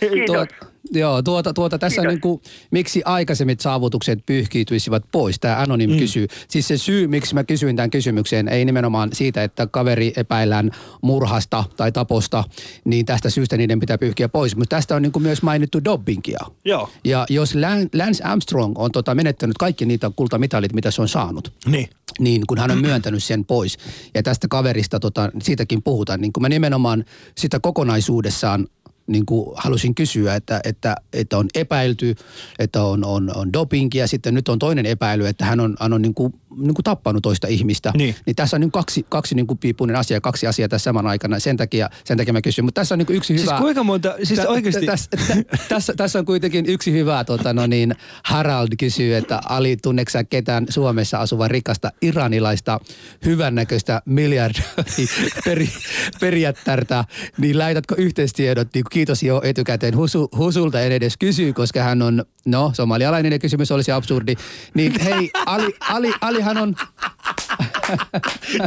[0.01, 0.27] Kiitos.
[0.27, 0.49] Tuot,
[0.90, 2.12] joo, tuota, tuota tässä Kiitos.
[2.12, 5.38] niin kuin, miksi aikaisemmat saavutukset pyyhkiytyisivät pois.
[5.40, 5.98] Tämä Anonym mm.
[5.98, 6.27] kysyy.
[6.48, 10.70] Siis se syy, miksi mä kysyin tämän kysymyksen, ei nimenomaan siitä, että kaveri epäillään
[11.03, 12.44] murhasta tai taposta,
[12.85, 14.57] niin tästä syystä niiden pitää pyyhkiä pois.
[14.57, 16.38] Mutta tästä on niin kuin myös mainittu dobbingia.
[16.64, 16.90] Joo.
[17.05, 21.53] Ja jos Lan- Lance Armstrong on tota menettänyt kaikki niitä kultamitalit, mitä se on saanut,
[21.66, 21.88] Niin.
[22.18, 23.79] niin kun hän on myöntänyt sen pois.
[24.14, 27.05] Ja tästä kaverista, tota, siitäkin puhutaan, niin kun mä nimenomaan
[27.37, 28.66] sitä kokonaisuudessaan
[29.09, 32.14] niin kuin halusin kysyä, että, että, että on epäilty,
[32.59, 36.03] että on, on, on dopingia, sitten nyt on toinen epäily, että hän on, hän on
[36.03, 37.92] niin kuin, niin kuin tappanut toista ihmistä.
[37.97, 38.14] Niin.
[38.27, 41.07] niin tässä on niin kuin kaksi, kaksi niin kuin piipuinen asia, kaksi asiaa tässä saman
[41.07, 42.64] aikana, sen takia, sen takia mä kysyn.
[42.64, 43.59] Mutta tässä on niin kuin yksi Siis hyvä...
[43.59, 44.87] kuinka monta, siis Tä- oikeasti...
[44.87, 47.94] tä- Tässä, tä- tässä, tässä on kuitenkin yksi hyvä, tota, no niin,
[48.25, 52.81] Harald kysyy, että Ali, tunneksä ketään Suomessa asuva rikasta iranilaista
[53.25, 55.68] hyvännäköistä miljardiperi,
[56.21, 57.05] perijättärtä,
[57.38, 62.25] niin laitatko yhteistiedot, niin kiitos jo etukäteen Husu, Husulta en edes kysy, koska hän on,
[62.47, 64.35] no somalialainen ja kysymys olisi absurdi,
[64.75, 66.75] niin hei, Ali, Ali, Alihan on,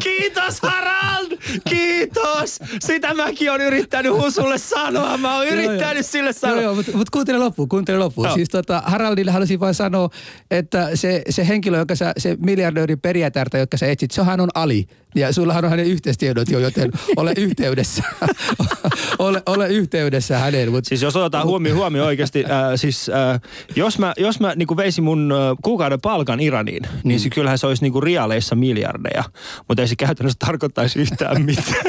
[0.03, 1.37] Kiitos Harald!
[1.69, 2.59] Kiitos!
[2.79, 5.17] Sitä mäkin on yrittänyt Husulle sanoa.
[5.17, 6.55] Mä oon yrittänyt sille sanoa.
[6.55, 8.27] Joo, joo, mutta mut kuuntele loppuun, kuuntele loppuun.
[8.27, 8.35] Joo.
[8.35, 10.09] Siis tota, Haraldille halusin vain sanoa,
[10.51, 14.87] että se, se henkilö, joka sä, se miljardöörin perijätärtä, joka sä etsit, sehän on Ali.
[15.15, 18.03] Ja sullahan on hänen yhteistiedot jo, joten ole yhteydessä.
[19.19, 20.71] ole, ole yhteydessä häneen.
[20.71, 23.41] Mut, Siis jos otetaan huomioon, huomioon oikeasti, äh, siis äh,
[23.75, 27.23] jos mä, jos mä niin veisin mun äh, kuukauden palkan Iraniin, niin Mm.
[27.23, 29.23] se kyllähän se olisi niin rialeissa miljardeja.
[29.67, 31.85] Mutta ei se käytännössä tarkoittaisi yhtään mitään.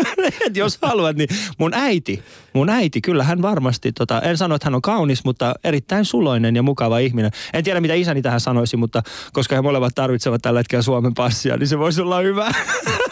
[0.46, 4.66] Et jos haluat, niin mun äiti, mun äiti, kyllä hän varmasti, tota, en sano, että
[4.66, 7.30] hän on kaunis, mutta erittäin suloinen ja mukava ihminen.
[7.52, 11.56] En tiedä, mitä isäni tähän sanoisi, mutta koska he molemmat tarvitsevat tällä hetkellä Suomen passia,
[11.56, 12.50] niin se voisi olla hyvä.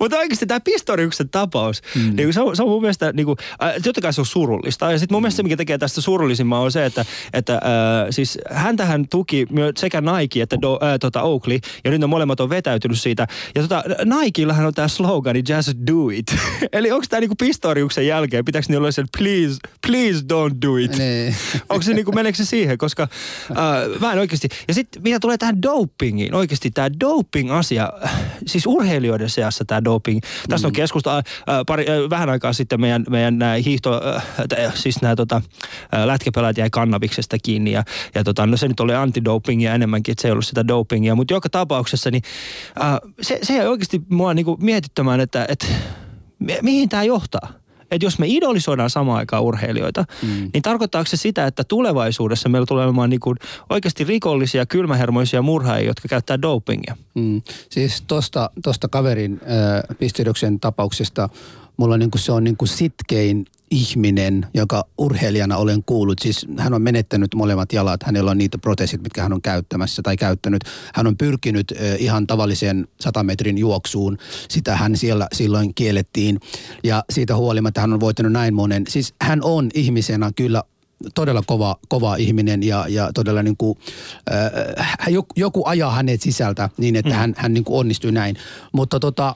[0.00, 2.16] Mutta oikeasti tämä Pistoriuksen tapaus, mm.
[2.16, 4.92] niin se, on, se on mun mielestä, niin kuin, äh, totta kai se on surullista.
[4.92, 7.60] Ja sitten mun mielestä se, mikä tekee tästä surullisimman on se, että, että äh,
[8.10, 12.40] siis häntähän tuki myö, sekä Nike että do, äh, tota Oakley, ja nyt ne molemmat
[12.40, 13.26] on vetäytynyt siitä.
[13.54, 16.26] Ja tota, Nikeillähän on tämä slogani Just Do It.
[16.72, 20.98] Eli onko tämä niinku Pistoriuksen jälkeen, pitääkö niillä olla se please, please don't do it?
[20.98, 21.36] Niin.
[21.68, 22.78] Onko se niinku, meneekö se siihen?
[22.78, 23.02] Koska
[23.50, 24.48] äh, mä en oikeasti.
[24.68, 27.92] Ja sitten mitä tulee tähän dopingiin, oikeasti tämä doping-asia,
[28.46, 30.20] siis urheilijoiden seassa tämä doping.
[30.48, 31.22] Tästä on keskusta äh,
[31.66, 34.24] pari, äh, vähän aikaa sitten meidän, meidän nämä hiihto, äh,
[34.64, 35.42] äh, siis nämä tota,
[35.94, 40.22] äh, lätkäpelaajat jäi kannabiksesta kiinni ja, ja tota, no se nyt oli antidopingia enemmänkin, että
[40.22, 42.22] se ei ollut sitä dopingia, mutta joka tapauksessa niin
[42.82, 45.66] äh, se, se ei oikeasti mua niinku mietittämään, että, että
[46.38, 47.52] mi- mihin tämä johtaa
[47.90, 50.50] että jos me idolisoidaan samaan aikaan urheilijoita, mm.
[50.54, 53.36] niin tarkoittaako se sitä, että tulevaisuudessa meillä tulee olemaan niin kuin
[53.70, 56.96] oikeasti rikollisia, kylmähermoisia murhaajia, jotka käyttää dopingia?
[57.14, 57.42] Mm.
[57.70, 61.28] Siis tosta, tosta kaverin äh, pisteytyksen tapauksesta,
[61.76, 66.18] mulla on niin kuin, se on niin kuin sitkein ihminen, joka urheilijana olen kuullut.
[66.18, 68.02] Siis hän on menettänyt molemmat jalat.
[68.02, 70.64] Hänellä on niitä proteesit, mitkä hän on käyttämässä tai käyttänyt.
[70.94, 74.18] Hän on pyrkinyt ihan tavalliseen 100 metrin juoksuun.
[74.48, 76.40] Sitä hän siellä silloin kiellettiin.
[76.84, 78.84] Ja siitä huolimatta hän on voittanut näin monen.
[78.88, 80.62] Siis hän on ihmisenä kyllä
[81.14, 83.78] todella kova, kova ihminen ja, ja todella niin kuin,
[84.32, 87.16] äh, joku, joku ajaa hänet sisältä niin, että mm.
[87.16, 88.36] hän, hän niin kuin onnistui näin.
[88.72, 89.34] Mutta tota,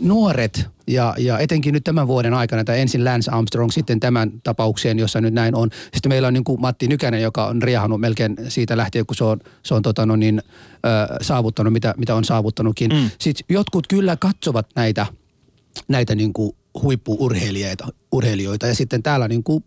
[0.00, 4.98] nuoret ja, ja etenkin nyt tämän vuoden aikana, tai ensin Lance Armstrong, sitten tämän tapaukseen,
[4.98, 5.70] jossa nyt näin on.
[5.94, 9.24] Sitten meillä on niin kuin Matti Nykänen, joka on riehannut melkein siitä lähtien, kun se
[9.24, 12.90] on, se on tota no niin, äh, saavuttanut, mitä, mitä on saavuttanutkin.
[12.90, 13.10] Mm.
[13.18, 15.06] Sitten jotkut kyllä katsovat näitä,
[15.88, 19.64] näitä niin kuin huippuurheilijoita urheilijoita, ja sitten täällä niin kuin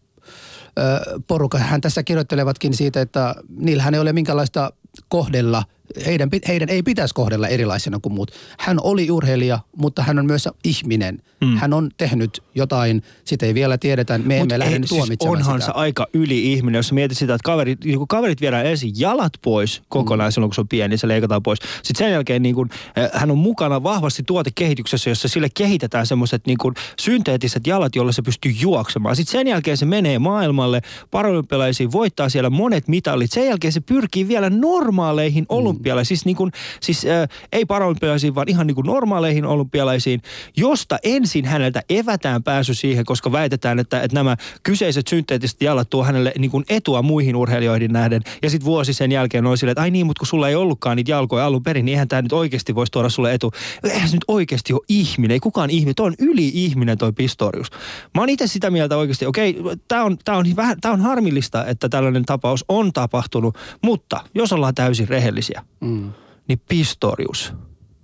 [1.27, 4.71] porukka, hän tässä kirjoittelevatkin siitä, että niillähän ei ole minkälaista
[5.07, 5.63] kohdella
[6.05, 8.31] heidän, heidän ei pitäisi kohdella erilaisena kuin muut.
[8.59, 11.23] Hän oli urheilija, mutta hän on myös ihminen.
[11.45, 11.57] Hmm.
[11.57, 15.73] Hän on tehnyt jotain, sitä ei vielä tiedetä, me emme lähde siis tuomitsemaan onhan sitä.
[15.73, 19.81] se aika yli-ihminen, jos mietit sitä, että kaverit, niin kun kaverit viedään ensin jalat pois
[19.89, 20.31] kokonaan hmm.
[20.31, 21.59] silloin, kun se on pieni, niin se leikataan pois.
[21.83, 26.47] Sitten sen jälkeen niin kun, äh, hän on mukana vahvasti tuotekehityksessä, jossa sille kehitetään semmoiset
[26.47, 29.15] niin kun, synteettiset jalat, joilla se pystyy juoksemaan.
[29.15, 33.31] Sitten sen jälkeen se menee maailmalle, paralympialaisiin, voittaa siellä monet mitallit.
[33.31, 38.49] Sen jälkeen se pyrkii vielä normaaleihin olympialaisiin, siis, niin kun, siis äh, ei paralympialaisiin, vaan
[38.49, 40.21] ihan niin kuin normaaleihin olympialaisiin,
[40.57, 46.03] josta ensin häneltä evätään pääsy siihen, koska väitetään, että, että nämä kyseiset synteettiset jalat tuo
[46.03, 48.21] hänelle niin kuin etua muihin urheilijoihin nähden.
[48.41, 50.97] Ja sitten vuosi sen jälkeen on silleen, että ai niin, mutta kun sulla ei ollutkaan
[50.97, 53.51] niitä jalkoja alun perin, niin eihän tämä nyt oikeasti voisi tuoda sulle etu.
[53.83, 57.67] Eihän se nyt oikeasti ole ihminen, ei kukaan ihminen, toi on yli-ihminen toi Pistorius.
[58.15, 61.65] Mä oon itse sitä mieltä oikeasti, okei, tämä on, tää on, vähän, tää on harmillista,
[61.65, 66.13] että tällainen tapaus on tapahtunut, mutta jos ollaan täysin rehellisiä, mm.
[66.47, 67.53] niin Pistorius,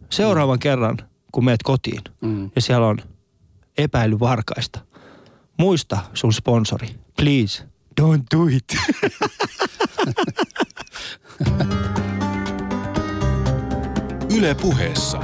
[0.09, 0.59] seuraavan mm.
[0.59, 0.97] kerran,
[1.31, 2.51] kun meet kotiin mm.
[2.55, 2.97] ja siellä on
[3.77, 4.79] epäily varkaista.
[5.57, 6.87] Muista sun sponsori.
[7.17, 7.63] Please,
[8.01, 8.77] don't do it.
[14.37, 15.19] Yle puheessa.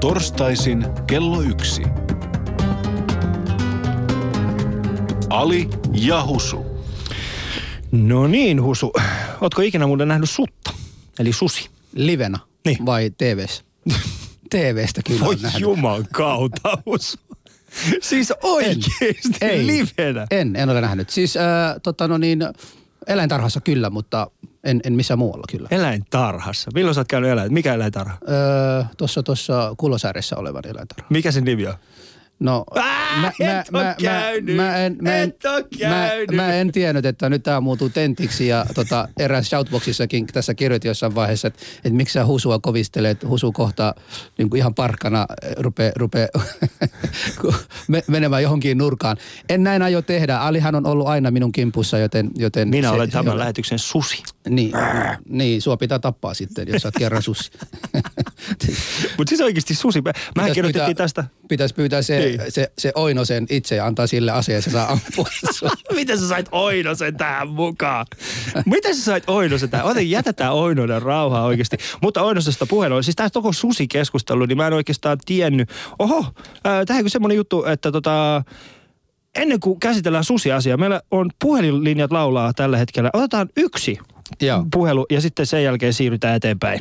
[0.00, 1.82] Torstaisin kello yksi.
[5.30, 6.71] Ali ja Husu.
[7.92, 8.92] No niin, Husu.
[9.40, 10.72] Ootko ikinä muuten nähnyt sutta?
[11.18, 11.70] Eli susi.
[11.94, 12.86] Livenä Niin.
[12.86, 13.62] vai TVssä?
[14.50, 17.16] TVstä kyllä Voi juman kautta, Husu.
[18.02, 18.90] Siis oikeesti
[19.40, 19.66] Ei.
[19.66, 20.26] livenä.
[20.30, 21.10] En, en ole nähnyt.
[21.10, 21.42] Siis äh,
[21.82, 22.40] tota no niin,
[23.06, 24.30] eläintarhassa kyllä, mutta
[24.64, 25.68] en, en missään muualla kyllä.
[25.70, 26.70] Eläintarhassa.
[26.74, 27.52] Milloin sä oot käynyt eläin?
[27.52, 28.18] Mikä eläintarha?
[28.28, 31.06] Öö, tuossa tuossa Kulosaaressa olevan eläintarha.
[31.10, 31.74] Mikä sen nimi on?
[32.42, 34.56] No, Ää, et oo käynyt.
[34.56, 36.30] Mä, en, mä, en, Et oo mä, käynyt.
[36.36, 41.14] mä, en tiennyt, että nyt tämä muuttuu tentiksi ja tota, eräs shoutboxissakin tässä kirjoitin jossain
[41.14, 43.94] vaiheessa, että, että miksi sä Husua kovistelet, Husu kohta
[44.38, 45.26] niin kuin ihan parkkana
[45.58, 46.28] rupeaa rupee,
[47.88, 49.16] me- menemään johonkin nurkaan.
[49.48, 50.38] En näin aio tehdä.
[50.38, 52.30] Alihan on ollut aina minun kimpussa, joten...
[52.36, 54.22] joten Minä se- olen se tämän on- lähetyksen susi.
[54.48, 54.72] Niin,
[55.28, 57.50] niin, sua pitää tappaa sitten, jos sä oot kerran susi.
[59.16, 60.02] Mutta siis oikeasti susi.
[60.02, 61.24] Mehän Pitäis kirjoitettiin pyytää- tästä.
[61.48, 62.40] Pitäisi pyytää se, Niin.
[62.48, 65.26] se, se Oinosen itse ja antaa sille aseen ja se saa ampua.
[65.94, 68.06] Miten sä sait Oinosen tähän mukaan?
[68.66, 69.86] Miten sä sait Oinosen tähän?
[69.86, 71.76] Ota, jätetään Oinonen rauhaa oikeasti.
[72.02, 75.70] Mutta Oinosesta puheen ollen, siis tämä koko susikeskustelu, niin mä en oikeastaan tiennyt.
[75.98, 78.42] Oho, äh, tähän semmoinen juttu, että tota,
[79.34, 83.10] ennen kuin käsitellään susiasiaa, meillä on puhelinlinjat laulaa tällä hetkellä.
[83.12, 83.98] Otetaan yksi
[84.42, 84.64] Joo.
[84.72, 86.80] puhelu ja sitten sen jälkeen siirrytään eteenpäin.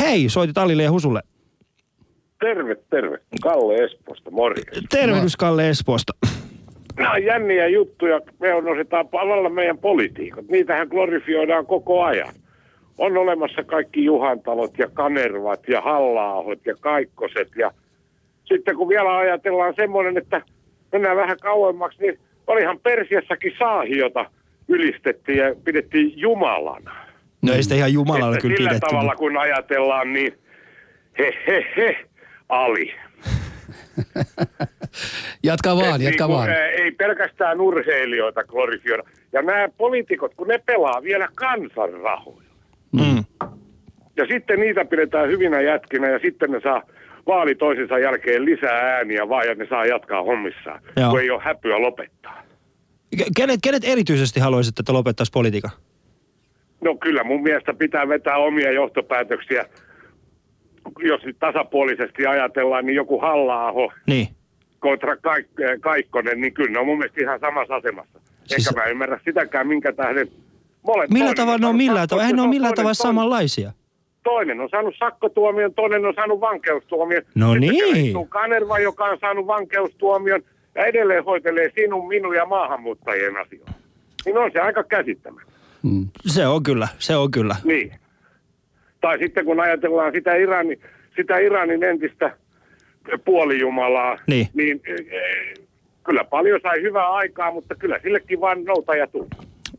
[0.00, 1.22] Hei, soitit Alille ja Husulle.
[2.40, 3.18] Terve, terve.
[3.42, 4.86] Kalle Espoosta, morjens.
[4.90, 6.12] Tervehdys Kalle Espoosta.
[6.96, 8.20] Nämä on jänniä juttuja.
[8.40, 10.48] Me on nostetaan palalla meidän politiikot.
[10.48, 12.34] Niitähän glorifioidaan koko ajan.
[12.98, 17.48] On olemassa kaikki Juhantalot ja Kanervat ja Hallaahot ja Kaikkoset.
[17.56, 17.70] Ja
[18.44, 20.42] sitten kun vielä ajatellaan semmoinen, että
[20.92, 24.30] mennään vähän kauemmaksi, niin olihan Persiassakin saahi, jota
[24.68, 27.06] ylistettiin ja pidettiin Jumalana.
[27.42, 28.86] No ei sitä ihan Jumalalle Että kyllä sillä pidetty.
[28.86, 30.38] tavalla kun ajatellaan, niin
[31.18, 31.96] he he he,
[32.48, 32.94] Ali.
[35.42, 36.50] Jatka vaan, Et jatka niinku, vaan.
[36.50, 39.02] Ei pelkästään urheilijoita glorifioida.
[39.32, 42.42] Ja nämä poliitikot, kun ne pelaa vielä kansan rahoilla.
[42.92, 43.24] Mm.
[44.16, 46.82] Ja sitten niitä pidetään hyvinä jätkinä ja sitten ne saa
[47.26, 51.10] vaali toisensa jälkeen lisää ääniä vaan ja ne saa jatkaa hommissaan, Joo.
[51.10, 52.42] kun ei ole häpyä lopettaa.
[53.18, 55.70] Ke- Kenet, kenet erityisesti haluaisitte, että lopettaisi politiikan?
[56.80, 59.64] No kyllä mun mielestä pitää vetää omia johtopäätöksiä.
[60.98, 63.72] Jos nyt tasapuolisesti ajatellaan, niin joku halla
[64.06, 64.28] Niin.
[64.78, 68.18] kontra Kaik- eh, Kaikkonen, niin kyllä ne on mun mielestä ihan samassa asemassa.
[68.44, 70.28] Siis- Enkä mä ymmärrä sitäkään, minkä tähden
[70.82, 71.10] molemmat...
[71.10, 72.22] Millä tavalla on ne on millään tavalla?
[72.24, 73.72] Eihän ne ole millään tavalla samanlaisia.
[74.24, 77.22] Toinen on saanut sakkotuomion, toinen on saanut vankeustuomion.
[77.34, 78.28] No Sitten niin.
[78.28, 80.42] Kanerva, joka on saanut vankeustuomion
[80.76, 83.72] ja edelleen hoitelee sinun, minun ja maahanmuuttajien asioita.
[84.26, 85.52] Niin on se aika käsittämättä.
[85.82, 86.08] Mm.
[86.26, 87.56] Se on kyllä, se on kyllä.
[87.64, 87.92] Niin.
[89.00, 90.80] Tai sitten kun ajatellaan sitä Iranin,
[91.16, 92.36] sitä Iranin entistä
[93.24, 94.48] puolijumalaa, Niin.
[94.54, 95.64] niin eh,
[96.04, 99.26] kyllä paljon sai hyvää aikaa, mutta kyllä sillekin vaan noutaja tuli.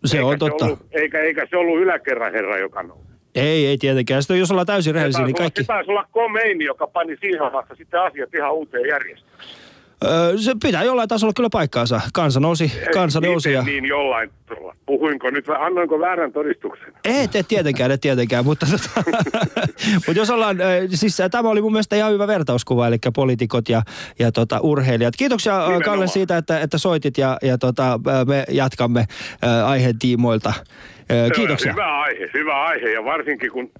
[0.06, 0.66] Se on Eikä totta.
[0.66, 3.08] ollut, eikä, eikä se ollut yläkerran herra, joka nousi.
[3.36, 4.24] Ei, ei tietenkään.
[4.24, 5.62] Sitten jos ollaan täysin rehellisiä, niin Se kaikki...
[5.64, 9.67] Se taisi olla Komeini, joka pani siihen vasta sitten asiat ihan uuteen järjestykseen.
[10.06, 12.02] Öö, se pitää jollain tasolla kyllä paikkaansa.
[12.14, 13.62] Kansa nousi, kansa Miten nousi ja...
[13.62, 14.76] Niin jollain tasolla.
[14.86, 16.94] Puhuinko nyt, annoinko väärän todistuksen?
[17.06, 19.04] Ei, et tietenkään, et tietenkään, mutta, tota,
[20.08, 20.58] mutta jos ollaan,
[20.90, 23.82] siis äh, tämä oli mun mielestä ihan hyvä vertauskuva, eli poliitikot ja,
[24.20, 25.14] ja tota, urheilijat.
[25.18, 25.82] Kiitoksia Nimenomaan.
[25.82, 29.06] Kalle siitä, että, että soitit ja, ja tota, me jatkamme
[29.44, 30.54] ö, aiheen tiimoilta.
[31.12, 31.72] Ö, Kiitoksia.
[31.72, 33.72] Hyvä aihe, hyvä aihe ja varsinkin kun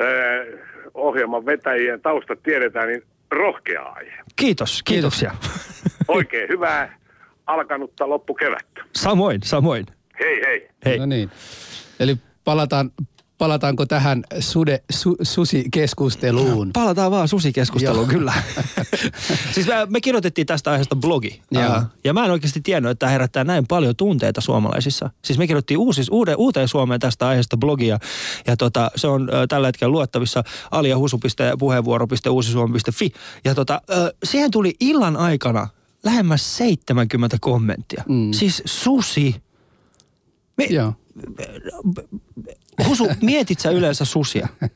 [0.00, 0.60] äh,
[0.94, 3.02] ohjelman vetäjien taustat tiedetään, niin
[3.34, 4.16] rohkea aihe.
[4.36, 5.34] Kiitos, kiitoksia.
[6.08, 6.98] Oikein hyvää
[7.46, 8.84] alkanutta loppukevättä.
[8.96, 9.86] samoin, samoin.
[10.20, 10.68] Hei hei.
[10.84, 10.98] Hei.
[10.98, 11.30] No niin.
[12.00, 12.90] Eli palataan,
[13.38, 16.70] palataanko tähän sude, su, susikeskusteluun?
[16.72, 18.12] Palataan vaan susikeskusteluun, Joo.
[18.18, 18.32] kyllä.
[19.54, 21.40] siis me, me kirjoitettiin tästä aiheesta blogi.
[21.50, 21.62] Joo.
[21.62, 25.10] Ää, ja mä en oikeasti tiennyt, että tämä herättää näin paljon tunteita suomalaisissa.
[25.24, 27.98] Siis me kirjoittiin uusis, uude, uuteen Suomeen tästä aiheesta blogia.
[28.46, 33.12] Ja tota, se on ö, tällä hetkellä luettavissa aliahusu.puheenvuoro.uusisuomi.fi.
[33.44, 35.68] Ja tota, ö, siihen tuli illan aikana
[36.04, 38.04] lähemmäs 70 kommenttia.
[38.08, 38.32] Mm.
[38.32, 39.36] Siis susi.
[40.56, 40.92] Me, Joo.
[42.88, 44.48] Husu, mietit sä yleensä susia?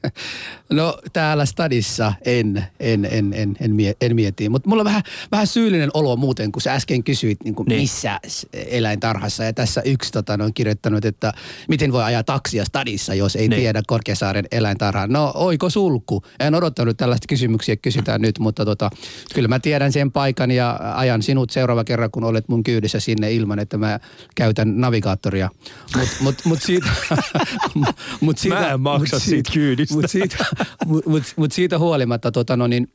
[0.72, 4.48] No täällä stadissa en, en, en, en, en, mie, en mieti.
[4.48, 7.80] Mutta mulla on vähän, vähän syyllinen olo muuten, kun sä äsken kysyit niin Niin.
[7.80, 8.20] missä
[8.52, 9.44] eläintarhassa.
[9.44, 11.32] Ja tässä yksi tota, on kirjoittanut, että
[11.68, 13.60] miten voi ajaa taksia stadissa, jos ei niin.
[13.60, 15.06] tiedä Korkeasaaren eläintarhaa.
[15.06, 16.22] No oiko sulku?
[16.40, 18.90] En odottanut tällaista kysymyksiä, kysytään nyt, mutta tota,
[19.34, 23.32] kyllä mä tiedän sen paikan ja ajan sinut seuraava kerran, kun olet mun kyydissä sinne
[23.32, 24.00] ilman, että mä
[24.34, 25.50] käytän navigaattoria.
[25.96, 26.88] Mutta mut, mut siitä,
[28.20, 28.60] mut siitä...
[28.60, 29.94] Mä en maksa mut siitä kyydistä.
[29.94, 30.44] Mut siitä,
[30.86, 32.90] mut, mut, mut siitä huolimatta, tota, no niin,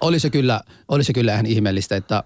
[0.00, 2.24] oli se kyllä, oli se kyllä ihan ihmeellistä, että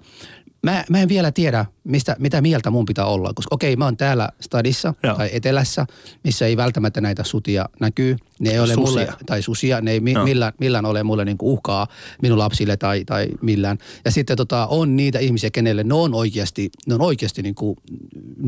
[0.65, 3.33] mä, mä en vielä tiedä, mistä, mitä mieltä mun pitää olla.
[3.35, 5.17] Koska okei, mä oon täällä stadissa Joo.
[5.17, 5.87] tai etelässä,
[6.25, 8.17] missä ei välttämättä näitä sutia näkyy.
[8.39, 8.85] Ne ei ole Susia.
[8.87, 10.25] mulle, tai susia, ne ei mi, Joo.
[10.25, 11.87] millään, millään ole mulle niinku uhkaa
[12.23, 13.79] minun lapsille tai, tai millään.
[14.05, 17.77] Ja sitten tota, on niitä ihmisiä, kenelle ne on oikeasti, ne on oikeasti niinku,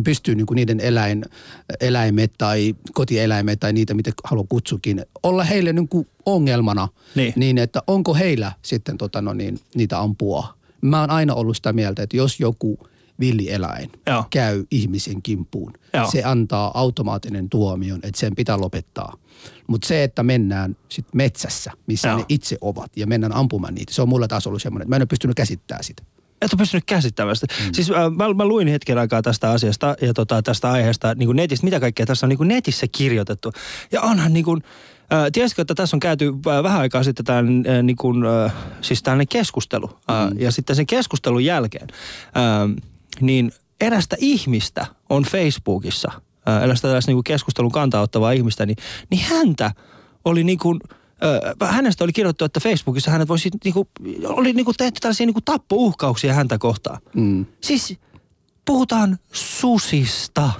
[0.05, 1.24] pystyy niinku niiden eläin,
[1.81, 6.88] eläimet tai kotieläimet tai niitä, mitä haluaa kutsukin, olla heille niinku ongelmana.
[7.14, 7.33] Niin.
[7.37, 10.57] niin, että onko heillä sitten tota, no niin, niitä ampua.
[10.88, 12.79] Mä oon aina ollut sitä mieltä, että jos joku
[13.20, 14.25] villieläin Joo.
[14.31, 16.11] käy ihmisen kimppuun, Joo.
[16.11, 19.16] se antaa automaattinen tuomion, että sen pitää lopettaa.
[19.66, 22.18] Mutta se, että mennään sit metsässä, missä Joo.
[22.18, 24.96] ne itse ovat, ja mennään ampumaan niitä, se on mulla taas ollut semmoinen, että mä
[24.96, 26.03] en ole pystynyt käsittämään sitä.
[26.42, 27.55] Et ole pystynyt käsittämään sitä.
[27.64, 27.72] Mm.
[27.72, 31.37] Siis äh, mä, mä luin hetken aikaa tästä asiasta ja tota, tästä aiheesta niin kuin
[31.37, 33.53] netistä, mitä kaikkea tässä on niin kuin netissä kirjoitettu.
[33.92, 34.62] Ja onhan niin kuin,
[35.12, 38.25] äh, tiesitkö, että tässä on käyty äh, vähän aikaa sitten tämän, niin kuin,
[38.81, 39.90] siis tällainen keskustelu.
[40.11, 41.87] Äh, ja sitten sen keskustelun jälkeen,
[43.21, 46.12] niin erästä ihmistä on Facebookissa,
[46.62, 48.77] erästä tällaista niin kuin keskustelun kantaa ottavaa ihmistä, niin,
[49.11, 49.71] niin häntä
[50.25, 50.81] oli niin kuin,
[51.25, 53.88] Ö, hänestä oli kirjoittu, että Facebookissa hänet voisi, niinku,
[54.25, 56.99] oli niinku tehty tällaisia niinku tappouhkauksia häntä kohtaan.
[57.14, 57.47] Mm.
[57.61, 57.99] Siis
[58.66, 60.50] puhutaan susista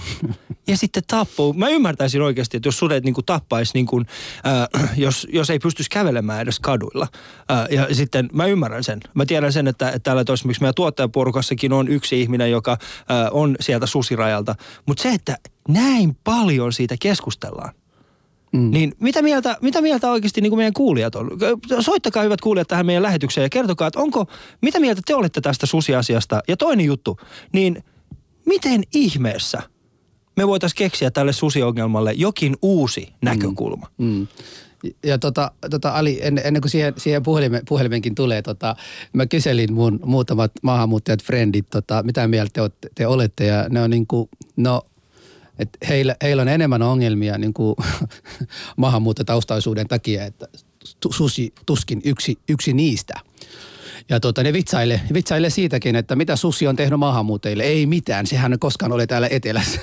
[0.67, 1.53] ja sitten tappuu.
[1.53, 6.41] Mä ymmärtäisin oikeasti, että jos sudet niinku tappaisi, niinku, äh, jos, jos ei pystyisi kävelemään
[6.41, 7.09] edes kaduilla.
[7.51, 9.01] Äh, ja sitten mä ymmärrän sen.
[9.15, 12.79] Mä tiedän sen, että, että täällä esimerkiksi meidän tuottajaporukassakin on yksi ihminen, joka äh,
[13.31, 14.55] on sieltä susirajalta.
[14.87, 15.39] Mutta se, että
[15.69, 17.73] näin paljon siitä keskustellaan,
[18.53, 18.71] Mm.
[18.71, 21.31] Niin mitä mieltä, mitä mieltä oikeasti niin kuin meidän kuulijat on?
[21.81, 24.27] Soittakaa hyvät kuulijat tähän meidän lähetykseen ja kertokaa, että onko,
[24.63, 26.41] mitä mieltä te olette tästä susiasiasta?
[26.49, 27.21] Ja toinen juttu,
[27.53, 27.85] niin
[28.47, 29.63] miten ihmeessä
[30.37, 33.87] me voitaisiin keksiä tälle susiongelmalle jokin uusi näkökulma?
[33.99, 34.27] Mm.
[35.03, 38.77] Ja tota, tota Ali, ennen, ennen kuin siihen, siihen puhelime, puhelimenkin tulee, tota,
[39.13, 43.47] mä kyselin mun muutamat maahanmuuttajat, frendit, tota, mitä mieltä te, olette- te olette.
[43.47, 44.83] Ja ne on niin kuin, no
[45.59, 47.77] Et heillä, heillä on enemmän ongelmia niin kuin
[48.77, 50.49] maahanmuuttotaustaisuuden takia, että
[51.11, 53.15] susi tuskin yksi, yksi niistä.
[54.09, 57.63] Ja tuota, ne vitsailee, vitsailee siitäkin, että mitä susi on tehnyt maahanmuuttajille.
[57.63, 59.81] Ei mitään, sehän ei koskaan ole täällä etelässä.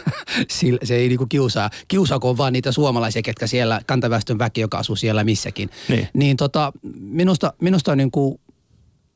[0.84, 1.70] Se ei niinku kiusaa.
[1.88, 5.70] Kiusaako vaan niitä suomalaisia, ketkä siellä, kantaväestön väki, joka asuu siellä missäkin.
[5.90, 6.08] Niin.
[6.14, 8.40] niin tota, minusta, minusta niinku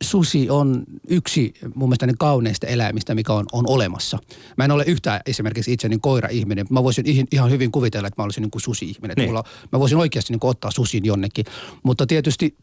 [0.04, 4.20] susi on yksi mun mielestä niin kauneista eläimistä, mikä on, on olemassa.
[4.58, 6.66] Mä en ole yhtään esimerkiksi itse niin koira-ihminen.
[6.70, 9.16] Mä voisin ihan- hyvin kuvitella, että mä olisin niin kuin susi-ihminen.
[9.16, 9.24] Niin.
[9.24, 9.30] Niin.
[9.30, 11.46] Mulla, mä voisin oikeasti niin kuin ottaa susin jonnekin.
[11.84, 12.56] Mutta tietysti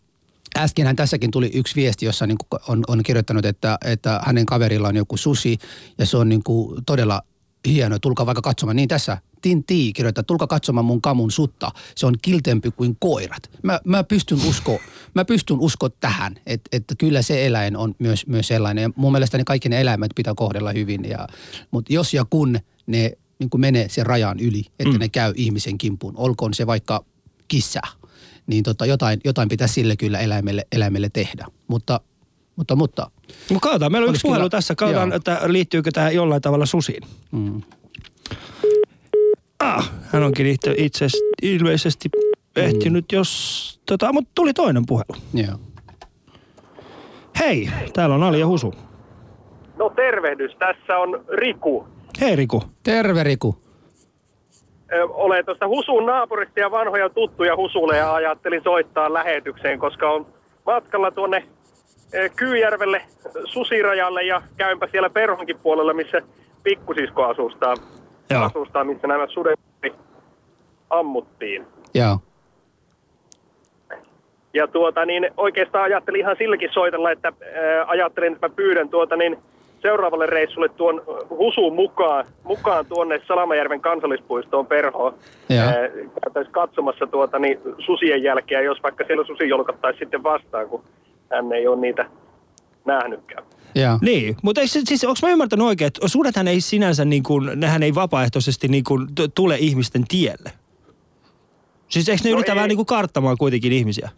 [0.59, 2.39] Äskenhän tässäkin tuli yksi viesti, jossa niin
[2.69, 5.59] on, on kirjoittanut, että, että hänen kaverilla on joku susi
[5.99, 7.23] ja se on niin kuin todella
[7.67, 7.99] hieno.
[7.99, 8.77] Tulkaa vaikka katsomaan.
[8.77, 11.71] Niin tässä Tinti kirjoittaa, tulkaa katsomaan mun kamun sutta.
[11.97, 13.51] Se on kiltempi kuin koirat.
[13.63, 14.81] Mä, mä pystyn usko,
[15.15, 18.83] mä pystyn usko tähän, että, että kyllä se eläin on myös, myös sellainen.
[18.83, 21.05] Ja mun mielestä ne kaikki ne eläimet pitää kohdella hyvin.
[21.05, 21.29] Ja,
[21.71, 24.99] mutta jos ja kun ne niin kuin menee sen rajan yli, että mm.
[24.99, 27.05] ne käy ihmisen kimpuun, olkoon se vaikka
[27.49, 27.81] kissa,
[28.47, 31.47] niin tota, jotain, jotain pitää sille kyllä eläimelle, eläimelle tehdä.
[31.69, 32.01] Mutta,
[32.57, 33.11] mutta, mutta
[33.51, 34.75] No katsotaan, meillä on yksi puhelu kyllä- tässä.
[34.75, 35.17] Katsotaan, joo.
[35.17, 37.03] että liittyykö tämä jollain tavalla susiin.
[37.33, 37.63] mm,
[39.59, 41.07] Ah, hän onkin itse, itse
[41.43, 42.09] ilmeisesti
[42.57, 43.81] ehtinyt, jos...
[43.87, 45.17] Tota, mutta tuli toinen puhelu.
[45.35, 45.59] joo.
[47.41, 48.75] Hei, täällä on Ali ja Husu.
[49.77, 51.87] No tervehdys, tässä on Riku.
[52.21, 52.63] Hei Riku.
[52.83, 53.64] Terve Riku.
[55.09, 60.27] Olen tuosta Husun naapurista ja vanhoja tuttuja Husulle ja ajattelin soittaa lähetykseen, koska on
[60.67, 61.45] matkalla tuonne
[62.37, 63.03] Kyyjärvelle
[63.45, 66.23] susirajalle ja käympä siellä Perhonkin puolella, missä
[66.63, 67.75] pikkusisko asustaa,
[68.31, 68.43] Joo.
[68.43, 69.61] asustaa missä nämä sudet
[70.91, 71.67] ammuttiin.
[71.95, 72.19] Joo.
[74.55, 79.17] Ja tuota niin oikeastaan ajattelin ihan silläkin soitella, että ää, ajattelin, että mä pyydän tuota
[79.17, 79.39] niin
[79.85, 85.15] seuraavalle reissulle tuon Husun mukaan, mukaan tuonne Salamajärven kansallispuistoon Perhoon.
[85.49, 85.61] Joo.
[85.61, 85.75] Ää,
[86.23, 90.83] Käytäisiin katsomassa tuota niin susien jälkeä, jos vaikka siellä susi jolkottaisi sitten vastaan, kun
[91.33, 92.07] hän ei ole niitä
[92.85, 93.45] nähnytkään.
[93.75, 93.99] Joo.
[94.01, 97.95] Niin, mutta siis, onko mä ymmärtänyt oikein, että sudethan ei sinänsä niin kuin, nehän ei
[97.95, 100.51] vapaaehtoisesti niin kuin tule ihmisten tielle?
[101.89, 102.57] Siis eikö ne No yritä ei.
[102.57, 104.11] vähän niin kuin karttamaan kuitenkin ihmisiä?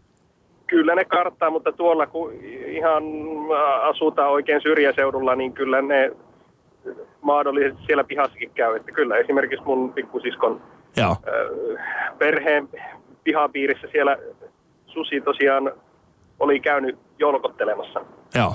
[0.66, 2.32] Kyllä ne karttaa, mutta tuolla kun
[2.66, 3.02] ihan
[3.56, 6.12] ää, asutaan oikein syrjäseudulla, niin kyllä ne
[7.20, 8.76] mahdollisesti siellä pihassakin käy.
[8.76, 10.60] Että kyllä esimerkiksi mun pikkusiskon
[10.96, 11.16] Joo.
[11.26, 11.76] ö,
[12.18, 12.68] perheen
[13.24, 14.16] pihapiirissä siellä
[14.86, 15.72] susi tosiaan
[16.40, 18.00] oli käynyt jolkottelemassa.
[18.34, 18.54] Joo.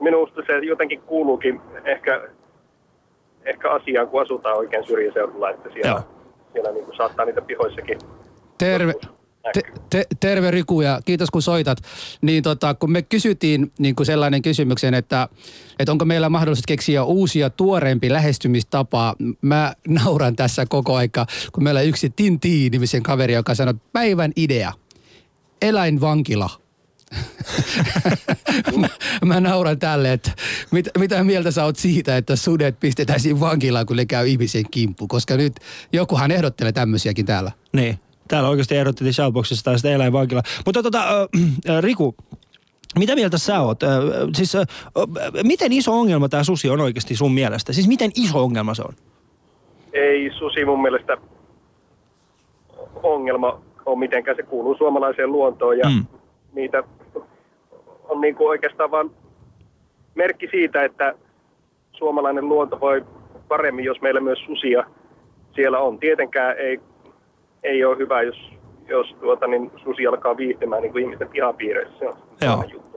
[0.00, 2.28] Minusta se jotenkin kuuluukin ehkä,
[3.44, 6.00] ehkä asiaan, kun asutaan oikein syrjäseudulla, että siellä, Joo.
[6.52, 7.98] siellä niin kuin saattaa niitä pihoissakin
[8.58, 8.92] Terve,
[9.52, 11.78] te, te, terve Riku ja kiitos kun soitat.
[12.22, 15.28] Niin tota, kun me kysyttiin niin kuin sellainen kysymyksen, että,
[15.78, 19.16] että onko meillä mahdollisuus keksiä uusia tuoreempi lähestymistapa.
[19.42, 24.32] Mä nauran tässä koko aika, kun meillä on yksi Tinti-nimisen kaveri, joka sanoi, että päivän
[24.36, 24.72] idea,
[25.62, 26.50] eläinvankila.
[28.80, 28.88] mä,
[29.24, 30.30] mä nauran tälle, että
[30.70, 35.08] mit, mitä mieltä sä oot siitä, että sudet pistetäisiin vankilaan, kun ne käy ihmisen kimppu,
[35.08, 35.52] koska nyt
[35.92, 37.52] jokuhan ehdottelee tämmöisiäkin täällä.
[37.72, 37.98] Niin.
[38.30, 40.42] Täällä oikeasti ehdotettiin Shoutboxissa tai sitä eläinvankilaa.
[40.66, 41.20] Mutta tota,
[41.68, 42.14] ö, Riku,
[42.98, 43.82] mitä mieltä sä oot?
[43.82, 43.88] Ö,
[44.34, 44.64] Siis, ö,
[45.44, 47.72] miten iso ongelma tämä susi on oikeasti sun mielestä?
[47.72, 48.94] Siis miten iso ongelma se on?
[49.92, 51.16] ei susi mun mielestä
[53.02, 54.36] ongelma ole mitenkään.
[54.36, 55.94] Se kuuluu suomalaiseen luontoon ja Mm.
[55.94, 56.06] mm.
[56.52, 56.82] niitä
[58.08, 59.10] on niin kuin oikeastaan vain
[60.14, 61.14] merkki siitä, että
[61.92, 63.04] suomalainen luonto voi
[63.48, 64.84] paremmin, jos meillä myös susia
[65.54, 65.98] siellä on.
[65.98, 66.80] Tietenkään ei,
[67.62, 68.36] ei ole hyvä, jos,
[68.88, 71.98] jos tuota, niin susi alkaa viihtymään niin kuin ihmisten pihapiireissä.
[71.98, 72.64] Se on Joo.
[72.72, 72.90] juttu.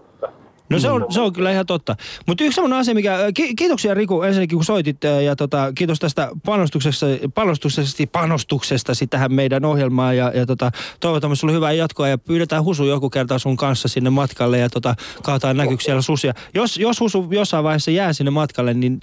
[0.70, 1.95] No se on, se on kyllä ihan totta.
[2.28, 3.18] Mutta yksi sellainen asia, mikä...
[3.34, 9.66] Ki- kiitoksia Riku ensinnäkin, kun soitit ja tota, kiitos tästä panostuksesta, panostuksesta, panostuksestasi tähän meidän
[9.66, 13.88] ohjelmaan ja, ja tota, toivotamme sulle hyvää jatkoa ja pyydetään Husu joku kerta sun kanssa
[13.88, 16.34] sinne matkalle ja tota, katsotaan näkyykö siellä susia.
[16.53, 18.99] Jos, jos Husu jossain vaiheessa jää sinne matkalle, niin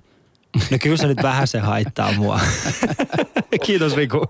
[0.71, 2.41] No kyllä se nyt vähän se haittaa mua.
[3.67, 4.27] Kiitos Riku.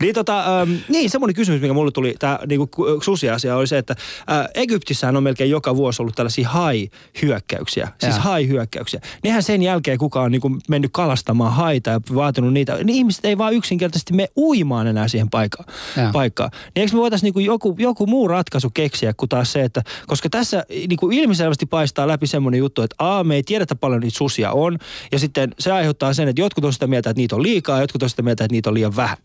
[0.00, 3.78] niin, tota, ähm, niin semmoinen kysymys, mikä mulle tuli, tämä niinku, ku- susiasia oli se,
[3.78, 3.94] että
[4.30, 7.88] äh, Egyptissähän on melkein joka vuosi ollut tällaisia hai-hyökkäyksiä.
[7.98, 8.22] Siis Jaa.
[8.22, 9.00] hai-hyökkäyksiä.
[9.24, 13.38] Nehän sen jälkeen kuka on niinku mennyt kalastamaan haita ja vaatinut niitä, niin ihmiset ei
[13.38, 15.68] vaan yksinkertaisesti mene uimaan enää siihen paikkaan.
[16.12, 16.50] Paikkaan.
[16.52, 20.28] Niin eikö me voitaisiin niinku joku, joku muu ratkaisu keksiä kuin taas se, että koska
[20.30, 24.52] tässä niinku ilmiselvästi paistaa läpi semmoinen juttu, että a, me ei tiedetä paljon niitä susia
[24.52, 24.78] on,
[25.12, 27.82] ja sitten se aiheuttaa sen, että jotkut on sitä mieltä, että niitä on liikaa, ja
[27.82, 29.16] jotkut on sitä mieltä, että niitä on liian vähän.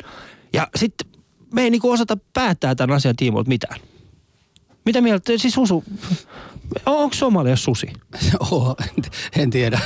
[0.54, 1.08] Ja sitten
[1.54, 3.80] me ei niinku osata päättää tämän asian tiimoilta mitään.
[4.86, 6.55] Mitä mieltä, siis Husu, On,
[6.86, 7.88] onko Somalia susi?
[8.52, 8.76] Oh,
[9.38, 9.80] en tiedä.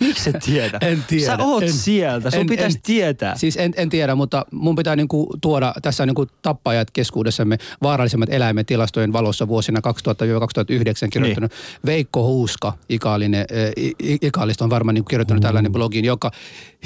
[0.00, 0.78] Miksi et tiedä?
[0.90, 1.26] En tiedä.
[1.36, 3.36] Sä oot en, sieltä, sun en- pitäisi en- tietää.
[3.36, 8.66] Siis en, en tiedä, mutta mun pitää niinku tuoda tässä niinku tappajat keskuudessamme vaarallisemmat eläimet
[8.66, 11.80] tilastojen valossa vuosina 2000-2009 kirjoittanut niin.
[11.86, 15.46] Veikko Huuska Ikaalinen, I- Ikaalista on varmaan niinku kirjoittanut mm.
[15.46, 16.30] tällainen blogiin, joka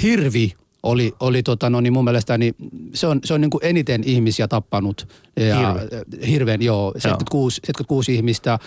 [0.03, 0.53] hirvi
[0.83, 2.55] oli, oli tota, no niin mun mielestä niin
[2.93, 5.07] se on, se on niin kuin eniten ihmisiä tappanut.
[5.39, 6.27] Ja, Hirvi.
[6.31, 8.59] Hirveän, joo, 76, 76 ihmistä,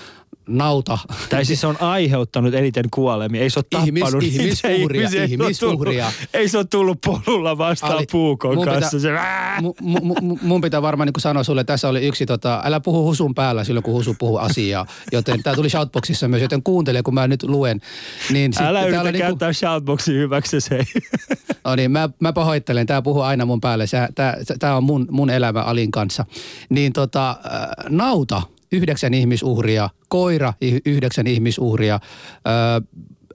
[0.48, 0.98] nauta.
[1.30, 3.42] Tai siis se on aiheuttanut eniten kuolemia.
[3.42, 5.24] Ei se ole Ihmis- tappanut ihmisuhria, ihmisiä.
[5.24, 6.12] Ihmisuhria.
[6.34, 8.96] Ei se ole tullut polulla vastaan Ali, puukon mun kanssa.
[8.96, 12.26] pitää- Se, "Ää!" Mu, mu, mu, mun pitää varmaan niin sanoa sulle, tässä oli yksi,
[12.26, 14.86] tota, älä puhu husun päällä silloin, kun husu puhuu asiaa.
[15.12, 17.80] Joten tämä tuli shoutboxissa myös, joten kuuntele, kun mä nyt luen.
[18.30, 20.78] Niin sit Älä yritä niinku- käyttää shoutboxin hyväksi se.
[21.64, 23.84] No niin, mä, mä pahoittelen, tämä puhuu aina mun päälle,
[24.58, 26.24] tämä on mun, mun elämä Alin kanssa.
[26.68, 27.36] Niin tota,
[27.88, 28.42] nauta,
[28.72, 30.52] yhdeksän ihmisuhria, koira,
[30.86, 32.00] yhdeksän ihmisuhria, äh,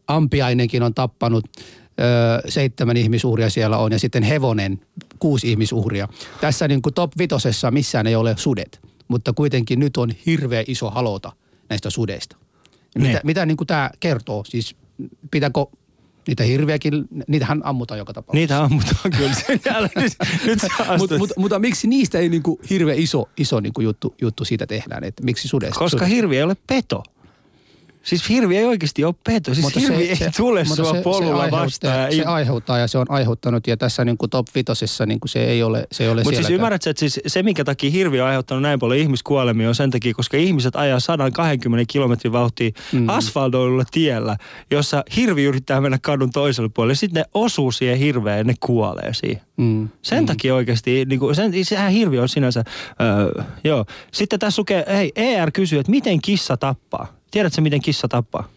[0.07, 4.79] ampiainenkin on tappanut, äh, seitsemän ihmisuhria siellä on ja sitten hevonen,
[5.19, 6.07] kuusi ihmisuhria.
[6.41, 10.89] Tässä niin kuin top vitosessa missään ei ole sudet, mutta kuitenkin nyt on hirveä iso
[10.89, 11.31] halota
[11.69, 12.37] näistä sudeista.
[12.95, 13.19] Mitä, Niin.
[13.23, 14.43] mitä niin kuin tämä kertoo?
[14.45, 14.75] Siis
[15.31, 15.65] pitääkö
[16.27, 18.39] niitä hirviäkin, niitähän ammutaan joka tapauksessa.
[18.41, 19.33] Niitä ammutaan kyllä.
[19.33, 20.11] Sen jälkeen-
[20.45, 20.67] Nyt sä
[20.97, 25.03] Mut, mut, mutta miksi niistä ei niinku hirveän iso, iso niinku juttu, juttu siitä tehdään,
[25.03, 25.79] että miksi sudesta?
[25.79, 27.03] Koska Sud- hirvi ei ole peto.
[28.07, 29.53] Siis hirvi ei oikeasti ole peto.
[29.53, 32.13] Siis Mutta hirvi ei tule mutta sua polulla aiheuttaa- vastaan.
[32.13, 35.43] Se aiheuttaa ja se on aiheuttanut ja tässä niin kuin top vitosessa niin kuin se
[35.43, 38.21] ei ole, se ei ole Mutta siis ymmärrät sä, että siis se, minkä takia hirvi
[38.21, 43.09] on aiheuttanut näin paljon ihmiskuolemia, on sen takia, koska ihmiset ajaa 120 kilometrin vauhtia mm.
[43.09, 44.37] asfaltoidulla tiellä,
[44.71, 46.95] jossa hirvi yrittää mennä kadun toiselle puolelle.
[46.95, 49.41] Sitten ne osuu siihen hirveään ja ne kuolee siihen.
[49.57, 49.89] Mm.
[50.01, 50.25] Sen mm.
[50.25, 52.63] takia oikeasti, niin kuin, sen, sehän hirvi on sinänsä,
[53.01, 53.85] öö, joo.
[54.11, 57.16] Sitten tässä lukee, hei, ER kysyy, että miten kissa tappaa?
[57.31, 58.49] Tiedätkö, miten kissa tappaa?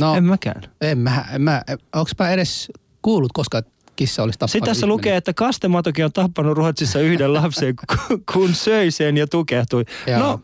[0.00, 0.62] No, En mäkään.
[0.80, 1.62] en mä, en mä,
[1.94, 2.72] onks mä edes
[3.02, 3.62] kuullut, koska
[3.96, 4.92] kissa olisi tappanut Sitten tässä ihminen?
[4.92, 7.74] lukee, että Kastematokin on tappanut Ruotsissa yhden lapsen,
[8.08, 9.84] ku- kun söi sen ja tukehtui.
[10.06, 10.18] Joo.
[10.18, 10.40] No,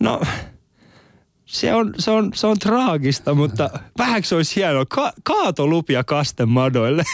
[0.00, 0.20] no
[1.54, 4.86] se on, se, on, se on traagista, mutta vähäksi se olisi hienoa.
[4.86, 7.04] Ka- kaatolupia Kastemadoille.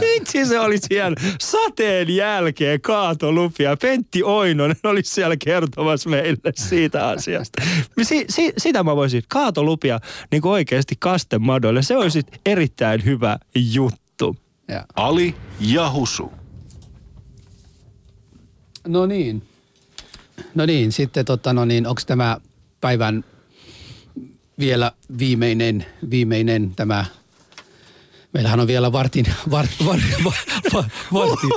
[0.00, 1.16] Vitsi se olisi hieno.
[1.40, 3.76] Sateen jälkeen kaatolupia.
[3.76, 7.62] Pentti Oinonen olisi siellä kertomassa meille siitä asiasta.
[8.02, 9.22] Si- si- sitä mä voisin.
[9.28, 11.82] Kaatolupia niin kuin oikeasti Kastemadoille.
[11.82, 14.36] Se olisi erittäin hyvä juttu.
[14.68, 14.84] Ja.
[14.96, 16.32] Ali ja Husu.
[18.86, 19.42] No niin.
[20.54, 22.36] No niin, sitten tota, no niin, onko tämä
[22.80, 23.24] päivän
[24.58, 27.04] vielä viimeinen, viimeinen tämä
[28.32, 30.32] Meillähän on vielä vartin, vart, var, var,
[30.74, 31.50] var, vartin,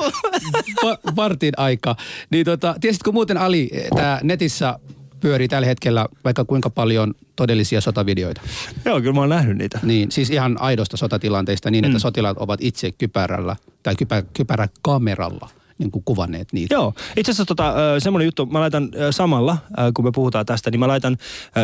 [0.84, 1.96] va, vartin aika.
[2.30, 4.80] Niin tota, tiesitkö muuten Ali, tämä netissä
[5.20, 8.42] pyörii tällä hetkellä vaikka kuinka paljon todellisia sotavideoita.
[8.86, 9.80] Joo, kyllä mä oon nähnyt niitä.
[9.84, 15.92] Niin, siis ihan aidosta sotatilanteista niin, että sotilaat ovat itse kypärällä tai kypä, kypäräkameralla niin
[15.92, 16.76] kuin kuvanneet niitä.
[16.76, 19.58] Joo, itse asiassa tota, semmoinen juttu, mä laitan samalla,
[19.94, 21.18] kun me puhutaan tästä, niin mä laitan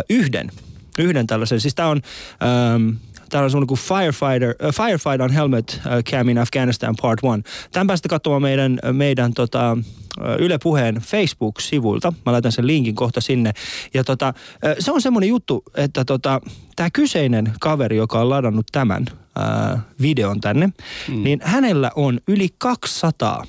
[0.10, 0.52] yhden,
[1.00, 1.60] yhden tällaisen.
[1.60, 2.02] Siis tää on,
[2.44, 2.89] ähm,
[3.30, 7.52] täällä on semmoinen kuin Firefighter, uh, Firefight on Helmet uh, Cam in Afghanistan Part 1.
[7.72, 9.78] Tämän päästä katsomaan meidän, meidän tota,
[10.22, 12.14] ö, Yle Puheen Facebook-sivuilta.
[12.26, 13.52] Mä laitan sen linkin kohta sinne.
[13.94, 14.34] Ja tota,
[14.80, 16.41] se on semmoinen juttu, että tota,
[16.76, 21.24] tämä kyseinen kaveri, joka on ladannut tämän ää, videon tänne, mm.
[21.24, 23.44] niin hänellä on yli 200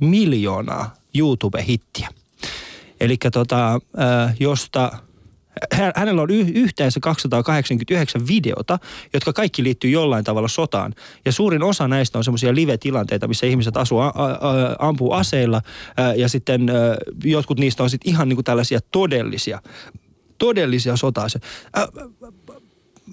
[0.00, 2.08] miljoonaa YouTube-hittiä.
[3.00, 4.92] Eli tota, äh, josta
[5.74, 8.78] hä- hänellä on y- yhteensä 289 videota,
[9.12, 10.94] jotka kaikki liittyy jollain tavalla sotaan.
[11.24, 15.62] Ja suurin osa näistä on semmoisia live-tilanteita, missä ihmiset asuu, a- a- ampuu aseilla
[16.00, 16.76] äh, ja sitten äh,
[17.24, 19.62] jotkut niistä on sitten ihan niinku tällaisia todellisia,
[20.38, 20.94] todellisia.
[21.78, 21.88] Äh,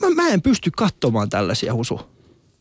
[0.02, 2.00] mä, mä en pysty katsomaan tällaisia husu.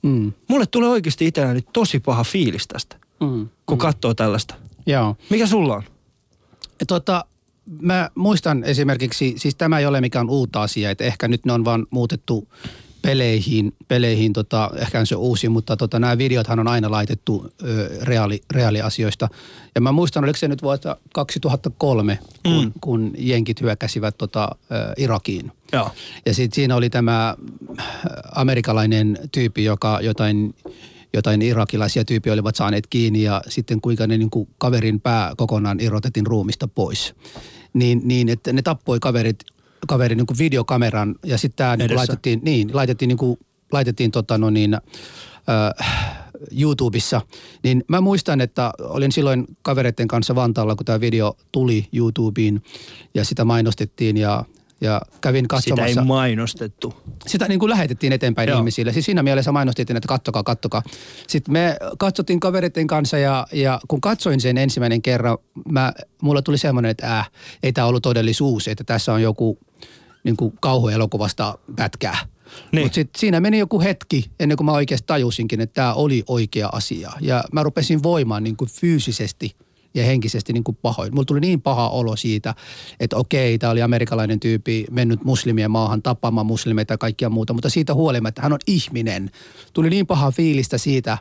[0.03, 0.33] Mm.
[0.49, 3.49] Mulle tulee oikeasti itselläni tosi paha fiilis tästä, Mm.
[3.67, 4.55] kun katsoo tällaista.
[4.87, 5.17] Joo.
[5.31, 5.83] Mikä sulla on?
[6.89, 7.25] Tota,
[7.81, 11.65] mä muistan esimerkiksi, siis tämä ei ole mikään uutta asia, että ehkä nyt ne on
[11.65, 12.49] vaan muutettu
[13.05, 18.43] peleihin, peleihin tota, ehkä se uusi, mutta tota, nämä videothan on aina laitettu ö, reaali,
[18.51, 19.29] reaaliasioista.
[19.75, 22.73] Ja mä muistan, oliko se nyt vuotta 2003, kun, mm.
[22.81, 25.53] kun jenkit hyökkäsivät tota, ö, Irakiin.
[25.73, 25.91] Joo.
[26.27, 27.37] Ja sitten siinä oli tämä
[27.81, 27.87] äh,
[28.35, 30.55] amerikkalainen tyyppi, joka jotain,
[31.15, 35.81] jotain irakilaisia tyyppiä olivat saaneet kiinni ja sitten kuinka ne niin kuin kaverin pää kokonaan
[35.81, 37.15] irrotettiin ruumista pois.
[37.75, 39.39] Niin, niin että ne tappoi kaverit,
[39.89, 43.39] kaverin niin kuin videokameran ja sitten tämä niin laitettiin, niin, laitettiin, niin kuin,
[43.73, 44.83] laitettiin tota no niin, äh,
[46.61, 47.21] YouTubessa.
[47.63, 52.63] Niin mä muistan, että olin silloin kavereiden kanssa Vantaalla, kun tämä video tuli YouTubeen
[53.15, 54.45] ja sitä mainostettiin ja
[54.85, 56.01] ja kävin Sitä katsomassa.
[56.01, 56.95] ei mainostettu.
[57.27, 58.55] sitä niin kuin lähetettiin eteenpäin Joo.
[58.55, 58.61] Joo.
[58.61, 58.93] ihmisille.
[58.93, 60.83] Siis siinä mielessä mainostettiin, että kattokaa, kattokaa.
[61.27, 65.39] Sitten me katsottiin kavereiden kanssa ja, ja kun katsoin sen ensimmäinen kerran,
[65.71, 67.31] mä, mulla tuli semmoinen, että äh,
[67.63, 69.59] ei tämä ollut todellisuus, että tässä on joku
[70.25, 72.19] niin kuin kauhuelokuvasta pätkää.
[72.73, 72.85] Niin.
[72.85, 76.69] Mutta sitten siinä meni joku hetki ennen kuin mä oikeasti tajusinkin, että tämä oli oikea
[76.73, 77.13] asia.
[77.21, 79.57] Ja mä rupesin voimaan niin kuin fyysisesti
[79.95, 81.15] ja henkisesti niin kuin pahoin.
[81.15, 82.55] Mulla tuli niin paha olo siitä,
[83.01, 87.71] että okei, tämä oli amerikkalainen tyyppi mennyt muslimien maahan tapaamaan muslimeita ja kaikkia muuta, mutta
[87.71, 89.31] siitä huolimatta hän on ihminen.
[89.73, 91.19] Tuli niin paha fiilistä siitä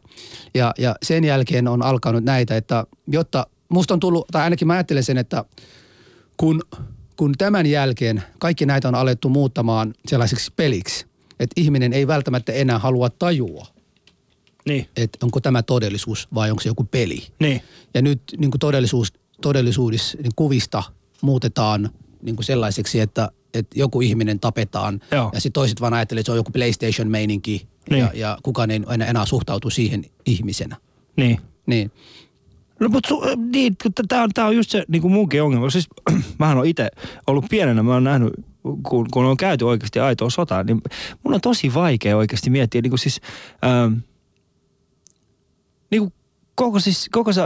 [0.54, 4.74] ja, ja sen jälkeen on alkanut näitä, että jotta musta on tullut, tai ainakin mä
[4.74, 5.46] ajattelen sen, että
[6.38, 6.62] kun,
[7.16, 11.06] kun tämän jälkeen kaikki näitä on alettu muuttamaan sellaiseksi peliksi,
[11.40, 13.73] että ihminen ei välttämättä enää halua tajua,
[14.66, 17.28] Niin, että onko tämä todellisuus vai onko se joku peli.
[17.40, 17.62] niin.
[17.94, 20.84] Ja nyt niin kuin todellisuus, todellisuudessa niin kuvista
[21.22, 21.90] muutetaan
[22.22, 25.00] niin kuin sellaiseksi, että, että joku ihminen tapetaan.
[25.12, 25.30] Joo.
[25.34, 27.68] Ja sitten toiset vaan ajattelee, että se on joku PlayStation-meininki.
[27.90, 28.00] Niin.
[28.00, 30.76] Ja, ja kukaan ei enää, enää suhtautu siihen ihmisenä.
[31.16, 31.40] Niin.
[31.66, 31.92] Niin.
[32.80, 33.76] No mutta su, äh, niin,
[34.08, 35.70] tämä on, tää on just se niin kuin munkin ongelma.
[35.70, 35.88] Siis
[36.40, 36.90] mähän on itse
[37.28, 38.34] ollut pienenä, mä oon nähnyt,
[38.84, 40.82] kun, kun on käyty oikeasti aitoa sotaa, niin
[41.24, 43.22] mun on tosi vaikea oikeasti miettiä, niin kuin siis,
[43.66, 43.94] ähm,
[45.94, 46.14] niin kuin
[46.56, 47.42] koko siis, koko se,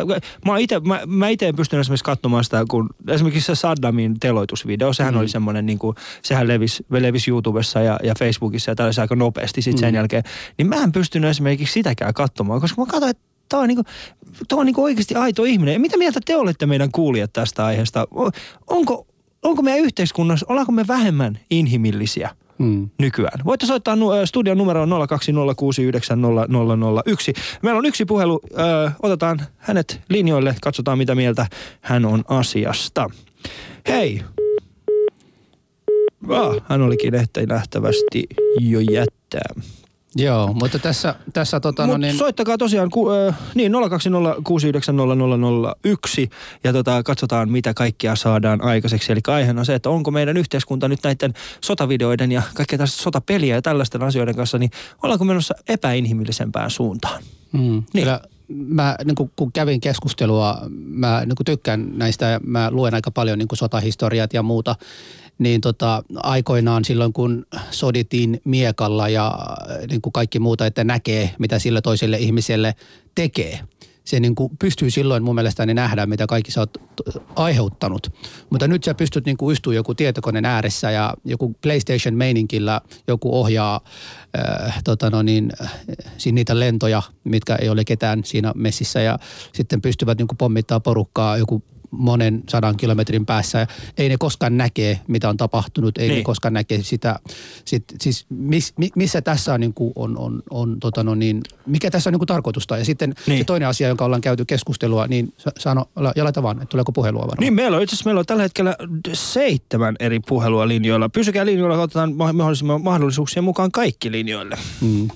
[0.46, 4.94] mä, ite, mä, mä ite en pystynyt esimerkiksi katsomaan sitä, kun esimerkiksi se Saddamin teloitusvideo,
[4.94, 5.20] sehän mm.
[5.20, 9.62] oli semmoinen, niin kuin, sehän levisi, levisi YouTubessa ja, ja Facebookissa ja tällaisessa aika nopeasti
[9.62, 9.96] sitten sen Mm.
[9.96, 10.24] jälkeen,
[10.58, 13.84] niin mä en pystynyt esimerkiksi sitäkään katsomaan, koska mä katsoin, että Tämä on, niinku,
[14.48, 15.74] tää on niinku oikeasti aito ihminen.
[15.74, 18.08] Ja mitä mieltä te olette meidän kuulijat tästä aiheesta?
[18.68, 19.08] Onko,
[19.44, 22.30] onko meidän yhteiskunnassa, ollaanko me vähemmän inhimillisiä
[22.60, 22.90] Mm.
[23.00, 23.40] nykyään?
[23.46, 27.34] Voitte soittaa nu- ö, studion numeroon 020690001.
[27.62, 28.40] Meillä on yksi puhelu.
[28.52, 31.48] Ö, otetaan hänet linjoille, katsotaan mitä mieltä
[31.82, 33.10] hän on asiasta.
[33.88, 34.22] Hei!
[36.30, 38.24] Ah, hän olikin ehti nähtävästi
[38.60, 39.54] jo jättää.
[40.18, 43.76] Joo, mutta tässä, tässä tota, no Mut niin, soittakaa tosiaan ku, äh, niin 020690001
[46.64, 49.12] ja tota, katsotaan mitä kaikkea saadaan aikaiseksi.
[49.12, 53.56] Eli aiheena on se, että onko meidän yhteiskunta nyt näiden sotavideoiden ja kaikkea tästä sotapeliä
[53.56, 54.72] ja tällaisten asioiden kanssa, niin
[55.04, 57.24] ollaanko menossa epäinhimillisempään suuntaan?
[57.52, 58.04] Mm, Niin.
[58.04, 62.94] Kyllä mä niin kun, kun kävin keskustelua, mä niin kun tykkään näistä ja mä luen
[62.94, 64.76] aika paljon niin sotahistoriat ja muuta,
[65.40, 69.40] niin tota, aikoinaan silloin kun sodittiin miekalla ja
[69.90, 72.76] niin kuin kaikki muuta, että näkee mitä sille toiselle ihmiselle
[73.16, 73.60] tekee.
[74.04, 76.78] Se niin kuin pystyy silloin mun mielestäni nähdä, mitä kaikki sä oot
[77.36, 78.14] aiheuttanut.
[78.50, 83.82] Mutta nyt sä pystyt niin kuin istuu joku tietokoneen ääressä ja joku PlayStation-meininkillä joku ohjaa
[84.68, 85.74] äh, tota no niin, äh,
[86.32, 89.20] niitä lentoja, mitkä ei ole ketään siinä messissä ja
[89.54, 93.60] sitten pystyvät niin kuin pommittaa porukkaa joku monen sadan kilometrin päässä.
[93.60, 93.68] Ja
[93.98, 96.18] ei ne koskaan näkee, mitä on tapahtunut, ei Niin.
[96.18, 97.20] ne koskaan näkee sitä.
[97.66, 101.42] Sit, siis miss, mi- missä tässä on, niin kuin on, on, on tota no niin,
[101.66, 102.78] mikä tässä on niin kuin tarkoitusta.
[102.78, 103.38] Ja sitten Niin.
[103.38, 105.86] se toinen asia, jonka ollaan käyty keskustelua, niin sa- sano,
[106.16, 107.38] ja laita vaan, että tuleeko puhelua varmaan.
[107.40, 108.76] Niin meillä on itse asiassa meillä on tällä hetkellä
[109.14, 111.10] seitsemän eri puhelua linjoilla.
[111.10, 114.58] Pysykää linjoilla, otetaan ma- mahdollisimman mahdollisuuksien mukaan kaikki linjoille.
[114.82, 115.08] Mm.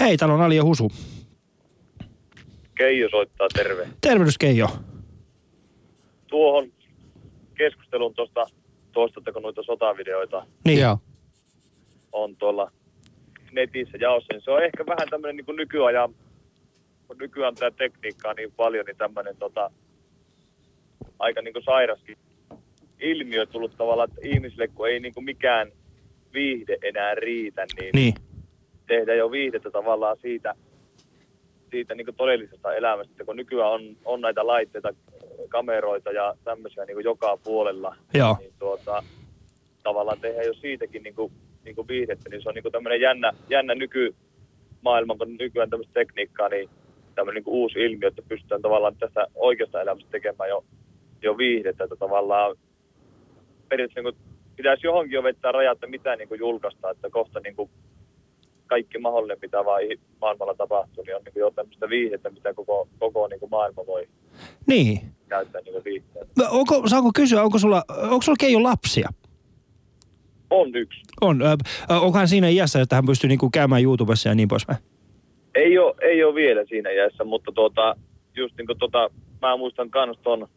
[0.00, 0.92] Hei, täällä on Ali ja Husu.
[2.74, 3.88] Keijo soittaa terve.
[4.00, 4.68] Tervehdys Keijo.
[6.30, 6.72] Tuohon
[7.54, 8.46] keskustelun tuosta,
[8.92, 10.80] toistatteko noita sotavideoita Niin.
[10.80, 10.98] Joo.
[12.12, 12.72] on tuolla
[13.52, 16.14] netissä jaossa, niin se on ehkä vähän tämmöinen niin nykyajan,
[17.06, 19.70] kun nykyään tämä tekniikka on niin paljon, niin tämmöinen tota,
[21.18, 22.16] aika niin kuin sairaskin
[23.00, 25.72] ilmiö tullut tavallaan, että ihmisille kun ei niin kuin mikään
[26.32, 28.14] viihde enää riitä, niin, Niin.
[28.86, 30.54] tehdä jo viihdettä tavallaan siitä,
[31.70, 34.94] siitä niin todellisesta elämästä, että kun nykyään on, on näitä laitteita,
[35.50, 38.36] kameroita ja tämmöisiä niin joka puolella, Joo.
[38.40, 39.02] niin tuota,
[39.82, 41.32] tavallaan tehdään jo siitäkin niin kuin,
[41.64, 45.94] niin kuin viihdettä, niin se on niin kuin tämmöinen jännä, jännä nykymaailman, kun nykyään tämmöistä
[45.94, 46.70] tekniikkaa, niin
[47.14, 50.64] tämmöinen niin kuin uusi ilmiö, että pystytään tavallaan tästä oikeasta elämästä tekemään jo,
[51.22, 52.56] jo viihdettä, että tavallaan
[53.68, 57.40] periaatteessa niin kuin, pitäisi johonkin jo vettää rajat, että mitä niin kuin julkaistaan, että kohta
[57.40, 57.70] niin kuin
[58.70, 59.82] kaikki mahdollinen, mitä vaan
[60.20, 63.86] maailmalla tapahtuu, niin on niin kuin jo tämmöistä viihdettä, mitä koko, koko niin kuin maailma
[63.86, 64.08] voi
[64.66, 65.00] Niin.
[65.28, 66.50] käyttää niin kuin viihdettä.
[66.50, 69.08] Onko, saanko kysyä, onko sulla, onko sulla Keijo lapsia?
[70.50, 71.00] On yksi.
[71.20, 71.42] On.
[71.42, 71.56] Ö,
[71.90, 74.78] ö, onko hän siinä iässä, että hän pystyy niinku käymään YouTubessa ja niin poispäin?
[75.54, 77.96] Ei ole, ei ole vielä siinä iässä, mutta tuota,
[78.36, 79.10] just niin kuin tota,
[79.42, 80.48] mä muistan kans ton,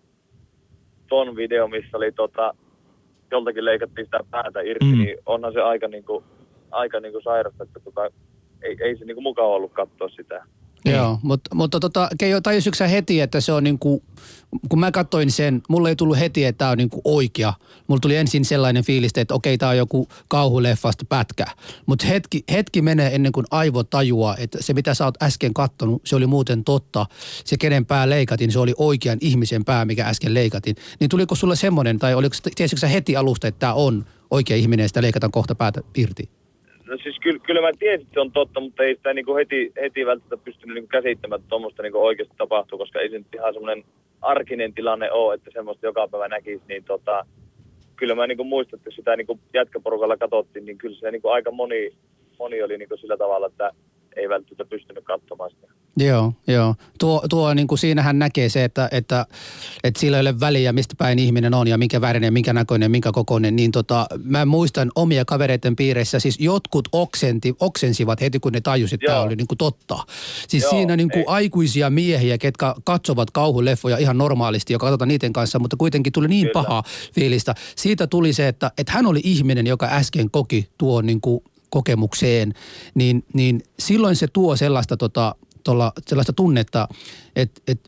[1.10, 2.56] ton video, missä oli tota,
[3.32, 4.98] joltakin leikattiin sitä päätä irti, mm.
[4.98, 6.24] niin onhan se aika niin kuin,
[6.74, 8.02] aika niin kuin sairasta, että tota,
[8.62, 10.46] ei, ei se niin kuin mukava ollut katsoa sitä.
[10.86, 10.96] Niin.
[10.96, 14.04] Joo, mutta, mutta tota, Keijo, tajusitko sä heti, että se on niinku,
[14.70, 17.54] kun mä katsoin sen, mulle ei tullut heti, että tämä on niinku oikea.
[17.88, 21.46] Mulla tuli ensin sellainen fiilis, että okei, tämä on joku kauhuleffasta pätkä.
[21.86, 26.02] Mutta hetki, hetki menee ennen kuin aivo tajua, että se mitä sä oot äsken kattonut,
[26.06, 27.06] se oli muuten totta.
[27.46, 30.76] Se kenen pää leikatin, se oli oikean ihmisen pää, mikä äsken leikatin.
[31.00, 34.84] Niin tuliko sulle semmoinen, tai oliko, tiesitkö sä heti alusta, että tämä on oikea ihminen
[34.84, 36.30] ja sitä leikataan kohta päätä irti?
[36.88, 39.38] No siis kyllä, kyllä mä tiesin, että se on totta, mutta ei sitä niin kuin
[39.38, 43.10] heti, heti välttämättä pystynyt niin kuin käsittämään, että tuommoista niin kuin oikeasti tapahtuu, koska ei
[43.10, 43.84] se nyt ihan semmoinen
[44.22, 47.26] arkinen tilanne ole, että semmoista joka päivä näkisi, niin tota,
[47.96, 51.22] kyllä mä niin kuin muistan, että sitä niin kuin jätkäporukalla katsottiin, niin kyllä se niin
[51.22, 51.92] kuin aika moni,
[52.40, 53.72] moni oli niin kuin sillä tavalla, että
[54.16, 55.68] ei välttämättä pystynyt katsomaan sitä.
[55.98, 56.76] Joo, joo.
[57.00, 59.26] Tuo, tuo niin kuin siinähän näkee se, että, että,
[59.84, 63.12] että sillä ei ole väliä, mistä päin ihminen on ja minkä värinen, minkä näköinen, minkä
[63.12, 63.56] kokoinen.
[63.56, 69.02] Niin tota, mä muistan omia kavereiden piireissä, siis jotkut oksenti, oksensivat heti, kun ne tajusivat,
[69.02, 69.26] että tämä Joo.
[69.26, 69.98] oli niin kuin totta.
[70.48, 71.26] Siis Joo, siinä niin kuin ei.
[71.28, 76.48] aikuisia miehiä, ketkä katsovat kauhuleffoja ihan normaalisti ja katsotaan niiden kanssa, mutta kuitenkin tuli niin
[76.48, 76.54] Kyllä.
[76.54, 76.84] paha
[77.16, 77.56] fiilistä.
[77.76, 81.44] Siitä tuli se, että, että hän oli ihminen, joka äsken koki tuon niin kuin
[81.74, 82.54] kokemukseen,
[82.96, 86.88] niin, niin silloin se tuo sellaista, tota, tolla, sellaista tunnetta,
[87.36, 87.80] että et,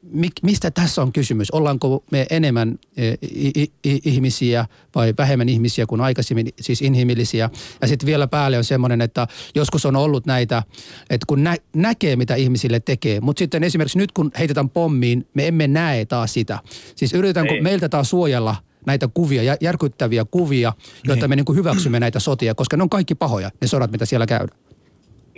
[0.43, 1.51] mistä tässä on kysymys.
[1.51, 4.65] Ollaanko me enemmän e, i, i, ihmisiä
[4.95, 7.49] vai vähemmän ihmisiä kuin aikaisemmin, siis inhimillisiä.
[7.81, 10.63] Ja sitten vielä päälle on semmoinen, että joskus on ollut näitä,
[11.09, 15.47] että kun nä, näkee mitä ihmisille tekee, mutta sitten esimerkiksi nyt kun heitetään pommiin, me
[15.47, 16.59] emme näe taas sitä.
[16.95, 18.55] Siis yritetäänkö meiltä taas suojella
[18.85, 20.73] näitä kuvia, jä- järkyttäviä kuvia,
[21.07, 24.05] jotta me niin kuin hyväksymme näitä sotia, koska ne on kaikki pahoja, ne sodat, mitä
[24.05, 24.59] siellä käydään.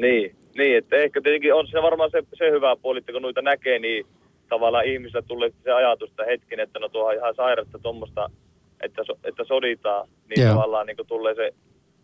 [0.01, 3.41] Niin, niin että ehkä tietenkin on se varmaan se, se hyvä puoli, että kun noita
[3.41, 4.05] näkee, niin
[4.49, 8.29] tavallaan ihmisillä tulee se ajatus, että hetken, että no tuohan ihan sairasta tuommoista,
[8.83, 10.53] että, so, että soditaan, niin Joo.
[10.53, 11.51] tavallaan niin tulee, se,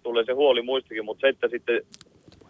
[0.04, 1.82] tulee se huoli muistakin, mutta se, että sitten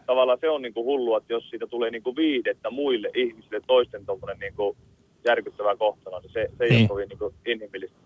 [0.06, 3.62] tavallaan se on niin kuin hullua, että jos siitä tulee niin kuin viihdettä muille ihmisille
[3.68, 4.78] toisten tuommoinen niin kuin
[5.26, 6.82] järkyttävä kohtalo, niin se, se ei Niin.
[6.82, 7.98] ole kovin niin kuin inhimillistä.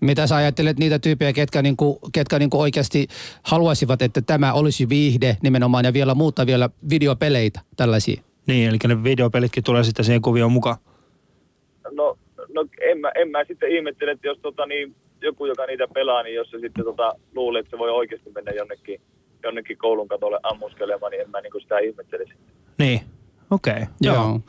[0.00, 3.06] Mitä sä ajattelet niitä tyyppejä, ketkä, niinku, ketkä niinku oikeasti
[3.42, 8.22] haluaisivat, että tämä olisi viihde nimenomaan ja vielä muuttaa vielä videopeleitä tällaisia?
[8.46, 10.76] Niin, eli ne videopelitkin tulee sitten siihen kuvioon mukaan.
[11.92, 12.18] No,
[12.54, 16.22] no en, mä, en mä sitten ihmettele, että jos tota, niin, joku, joka niitä pelaa,
[16.22, 19.00] niin jos se sitten tota, luulee, että se voi oikeasti mennä jonnekin,
[19.42, 22.32] jonnekin koulun katolle ammuskelemaan, niin en mä niin sitä ihmettelisi.
[22.78, 23.00] Niin,
[23.50, 23.72] okei.
[23.72, 23.86] Okay.
[24.00, 24.14] Joo.
[24.14, 24.40] Joo.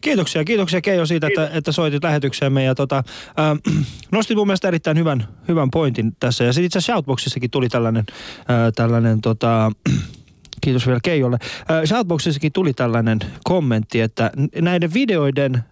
[0.00, 3.74] Kiitoksia, kiitoksia Keijo siitä, että, että soitit lähetykseemme ja tota, äh,
[4.12, 6.44] nostit mun mielestä erittäin hyvän, hyvän pointin tässä.
[6.44, 8.04] Ja sitten itse asiassa Shoutboxissakin tuli tällainen,
[8.38, 9.72] äh, tällainen tota,
[10.62, 11.38] kiitos vielä Keijolle.
[11.42, 14.30] Äh, Shoutboxissakin tuli tällainen kommentti, että
[14.60, 15.64] näiden videoiden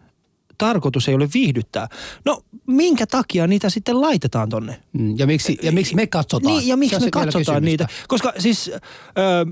[0.59, 1.89] tarkoitus ei ole viihdyttää.
[2.25, 4.81] No, minkä takia niitä sitten laitetaan tonne?
[4.93, 6.57] Mm, Ja miksi, ja miksi me katsotaan?
[6.57, 7.89] Niin, ja miksi me katsotaan niitä?
[8.09, 8.71] Koska siis...
[9.19, 9.45] Öö,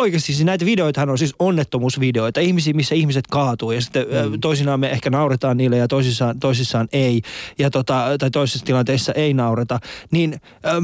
[0.00, 4.40] Oikeasti siis näitä videoitahan on siis onnettomuusvideoita, ihmisiä, missä ihmiset kaatuu ja sitten mm.
[4.40, 7.22] toisinaan me ehkä nauretaan niille ja toisissaan, toisissaan ei.
[7.58, 9.78] Ja tota, tai toisissa tilanteissa ei naureta.
[10.10, 10.80] Niin öö,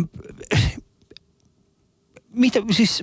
[2.35, 3.03] mitä, siis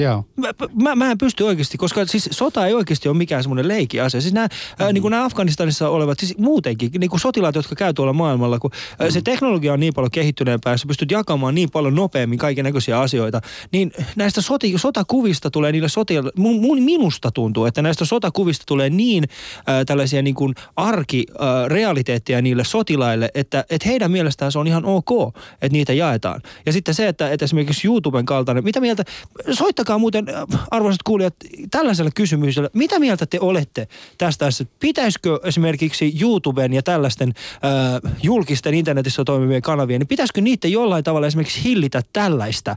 [0.00, 0.24] Joo.
[0.36, 0.48] Mä,
[0.82, 4.20] mä, mä en pysty oikeasti, koska siis sota ei oikeasti ole mikään semmoinen leikki asia.
[4.20, 4.84] Siis nämä, mm.
[4.84, 8.58] ää, niin kuin nämä Afganistanissa olevat, siis muutenkin, niin kuin sotilaat, jotka käy tuolla maailmalla,
[8.58, 8.70] kun
[9.00, 9.10] mm.
[9.10, 13.40] se teknologia on niin paljon kehittyneempää, sä pystyt jakamaan niin paljon nopeammin kaiken näköisiä asioita,
[13.72, 18.90] niin näistä soti, sotakuvista tulee niille sotilaille, mun, mun, minusta tuntuu, että näistä sotakuvista tulee
[18.90, 19.24] niin
[19.66, 25.36] ää, tällaisia niin kuin arkirealiteetteja niille sotilaille, että, että heidän mielestään se on ihan ok,
[25.52, 26.42] että niitä jaetaan.
[26.66, 29.04] Ja sitten se, että, että esimerkiksi YouTuben kaltainen, mitä mieltä,
[29.52, 31.34] soittakaa muuten äh, arvoisat kuulijat
[31.70, 33.88] tällaiselle kysymykselle, mitä mieltä te olette
[34.18, 34.74] tästä, asiasta?
[34.80, 41.26] pitäisikö esimerkiksi YouTuben ja tällaisten äh, julkisten internetissä toimivien kanavien, niin pitäisikö niiden jollain tavalla
[41.26, 42.76] esimerkiksi hillitä tällaista äh,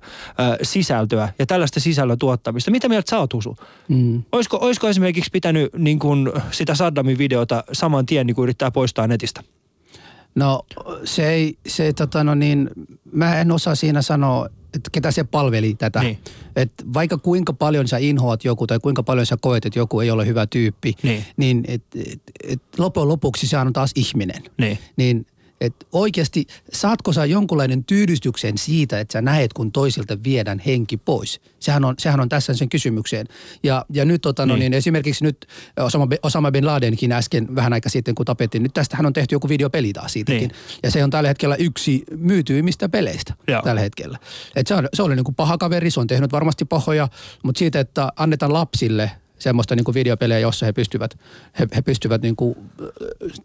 [0.62, 2.72] sisältöä ja tällaista sisällön tuottamista?
[2.72, 3.58] Mitä mieltä sä oot, Usu?
[3.88, 4.24] Mm.
[4.32, 9.08] Olisiko, olisiko esimerkiksi pitänyt niin kun, sitä Saddamin videota saman tien niin kuin yrittää poistaa
[9.08, 9.44] netistä?
[10.36, 10.66] No
[11.04, 12.70] se ei, se tota no niin,
[13.12, 16.00] mä en osaa siinä sanoa, että ketä se palveli tätä.
[16.00, 16.18] Niin.
[16.56, 20.12] Et vaikka kuinka paljon sä inhoat joku tai kuinka paljon sä koet, että joku ei
[20.12, 21.26] ole hyvä tyyppi, Niin.
[21.38, 24.44] niin et, et, et loppujen lopuksi se on taas ihminen.
[24.58, 24.78] Niin.
[24.98, 25.26] Niin
[25.64, 31.42] et oikeasti saatko sä jonkunlainen tyydystyksen siitä, että sä näet, kun toisilta viedään henki pois?
[31.60, 33.28] Sehän on, sehän on tässä sen kysymykseen.
[33.64, 34.60] Ja, ja nyt tota, no Niin.
[34.60, 35.48] niin, esimerkiksi nyt
[35.80, 39.50] Osama, Osama Bin Ladenkin äsken vähän aika sitten, kun tapettiin, nyt tästähän on tehty joku
[39.50, 40.48] videopeli taas siitäkin.
[40.48, 40.80] Niin.
[40.84, 43.62] Ja se on tällä hetkellä yksi myytyimmistä peleistä Joo.
[43.62, 44.18] tällä hetkellä.
[44.56, 47.08] Et se, on, se oli niin kuin paha kaveri, se on tehnyt varmasti pahoja,
[47.44, 51.18] mutta siitä, että annetaan lapsille semmoista niin kuin videopelejä, jossa he pystyvät,
[51.60, 52.56] he, he pystyvät niin kuin,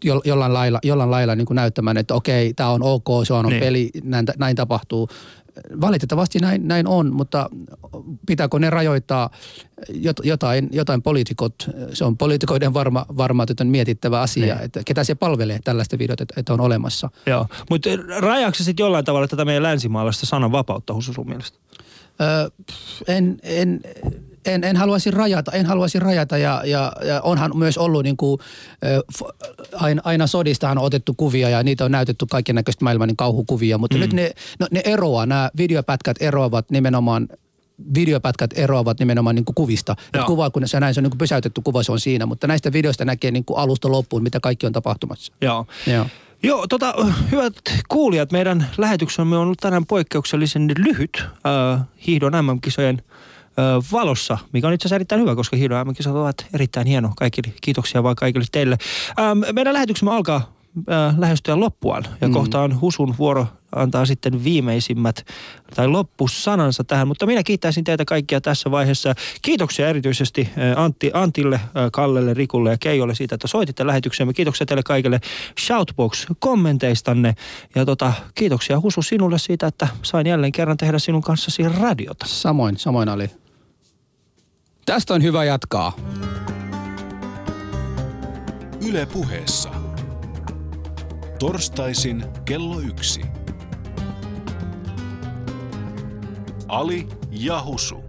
[0.03, 3.45] jo, jollain lailla, jollain lailla niin kuin näyttämään, että okei, tämä on ok, se on
[3.45, 3.59] Niin.
[3.59, 5.09] peli, näin, näin tapahtuu.
[5.81, 7.49] Valitettavasti näin, näin on, mutta
[8.27, 9.29] pitääkö ne rajoittaa
[9.91, 11.53] jot- jotain, jotain poliitikot,
[11.93, 14.65] se on poliitikoiden varma, varma että on mietittävä asia, Niin.
[14.65, 17.09] että ketä se palvelee tällaista videota, että, että on olemassa.
[17.25, 21.57] Joo, mutta rajaako se sitten jollain tavalla tätä meidän länsimaalaista sananvapautta Husu sun mielestä?
[22.21, 22.51] Ö,
[23.07, 23.79] en, en,
[24.45, 28.39] en, en haluaisi rajata, en haluaisi rajata ja, ja, ja onhan myös ollut niin kuin,
[29.73, 33.77] aina, aina sodistahan on otettu kuvia ja niitä on näytetty kaiken näköistä maailman niin kauhukuvia,
[33.77, 34.01] mutta mm.
[34.01, 37.27] nyt ne, no, ne eroaa, nämä videopätkät eroavat nimenomaan
[37.93, 39.95] videopätkät eroavat nimenomaan niin kuin kuvista.
[40.13, 40.25] Joo.
[40.25, 42.73] Kuva, kun se näin, se on niin kuin pysäytetty kuva, se on siinä, mutta näistä
[42.73, 45.33] videoista näkee niin kuin alusta loppuun, mitä kaikki on tapahtumassa.
[45.41, 45.65] Joo.
[45.87, 46.05] Joo.
[46.43, 46.93] Joo, tota,
[47.31, 47.53] hyvät
[47.87, 53.01] kuulijat, meidän lähetyksemme on ollut tänään poikkeuksellisen lyhyt äh, hiihdon MM-kisojen
[53.91, 57.11] valossa, mikä on itse asiassa erittäin hyvä, koska hiihdon MM-kisat ovat erittäin hieno.
[57.17, 58.77] Kaikille, kiitoksia vaan kaikille teille.
[59.19, 60.58] Ähm, meidän lähetyksemme alkaa
[60.89, 62.33] äh, lähestyä loppuaan ja mm.
[62.33, 65.25] kohta on Husun vuoro antaa sitten viimeisimmät
[65.75, 69.15] tai loppusanansa tähän, mutta minä kiittäisin teitä kaikkia tässä vaiheessa.
[69.41, 71.59] Kiitoksia erityisesti Antti, Antille,
[71.91, 74.33] Kallelle, Rikulle ja Keijolle siitä, että soititte lähetyksemme.
[74.33, 75.19] Kiitoksia teille kaikille
[75.59, 77.35] Shoutbox-kommenteistanne
[77.75, 82.25] ja tota, kiitoksia Husu sinulle siitä, että sain jälleen kerran tehdä sinun kanssasi radiota.
[82.27, 83.31] Samoin, samoin oli.
[84.85, 85.93] Tästä on hyvä jatkaa.
[88.87, 89.78] Yle puheessa.
[91.39, 93.21] Torstaisin kello yksi.
[96.67, 98.08] Ali ja Husu.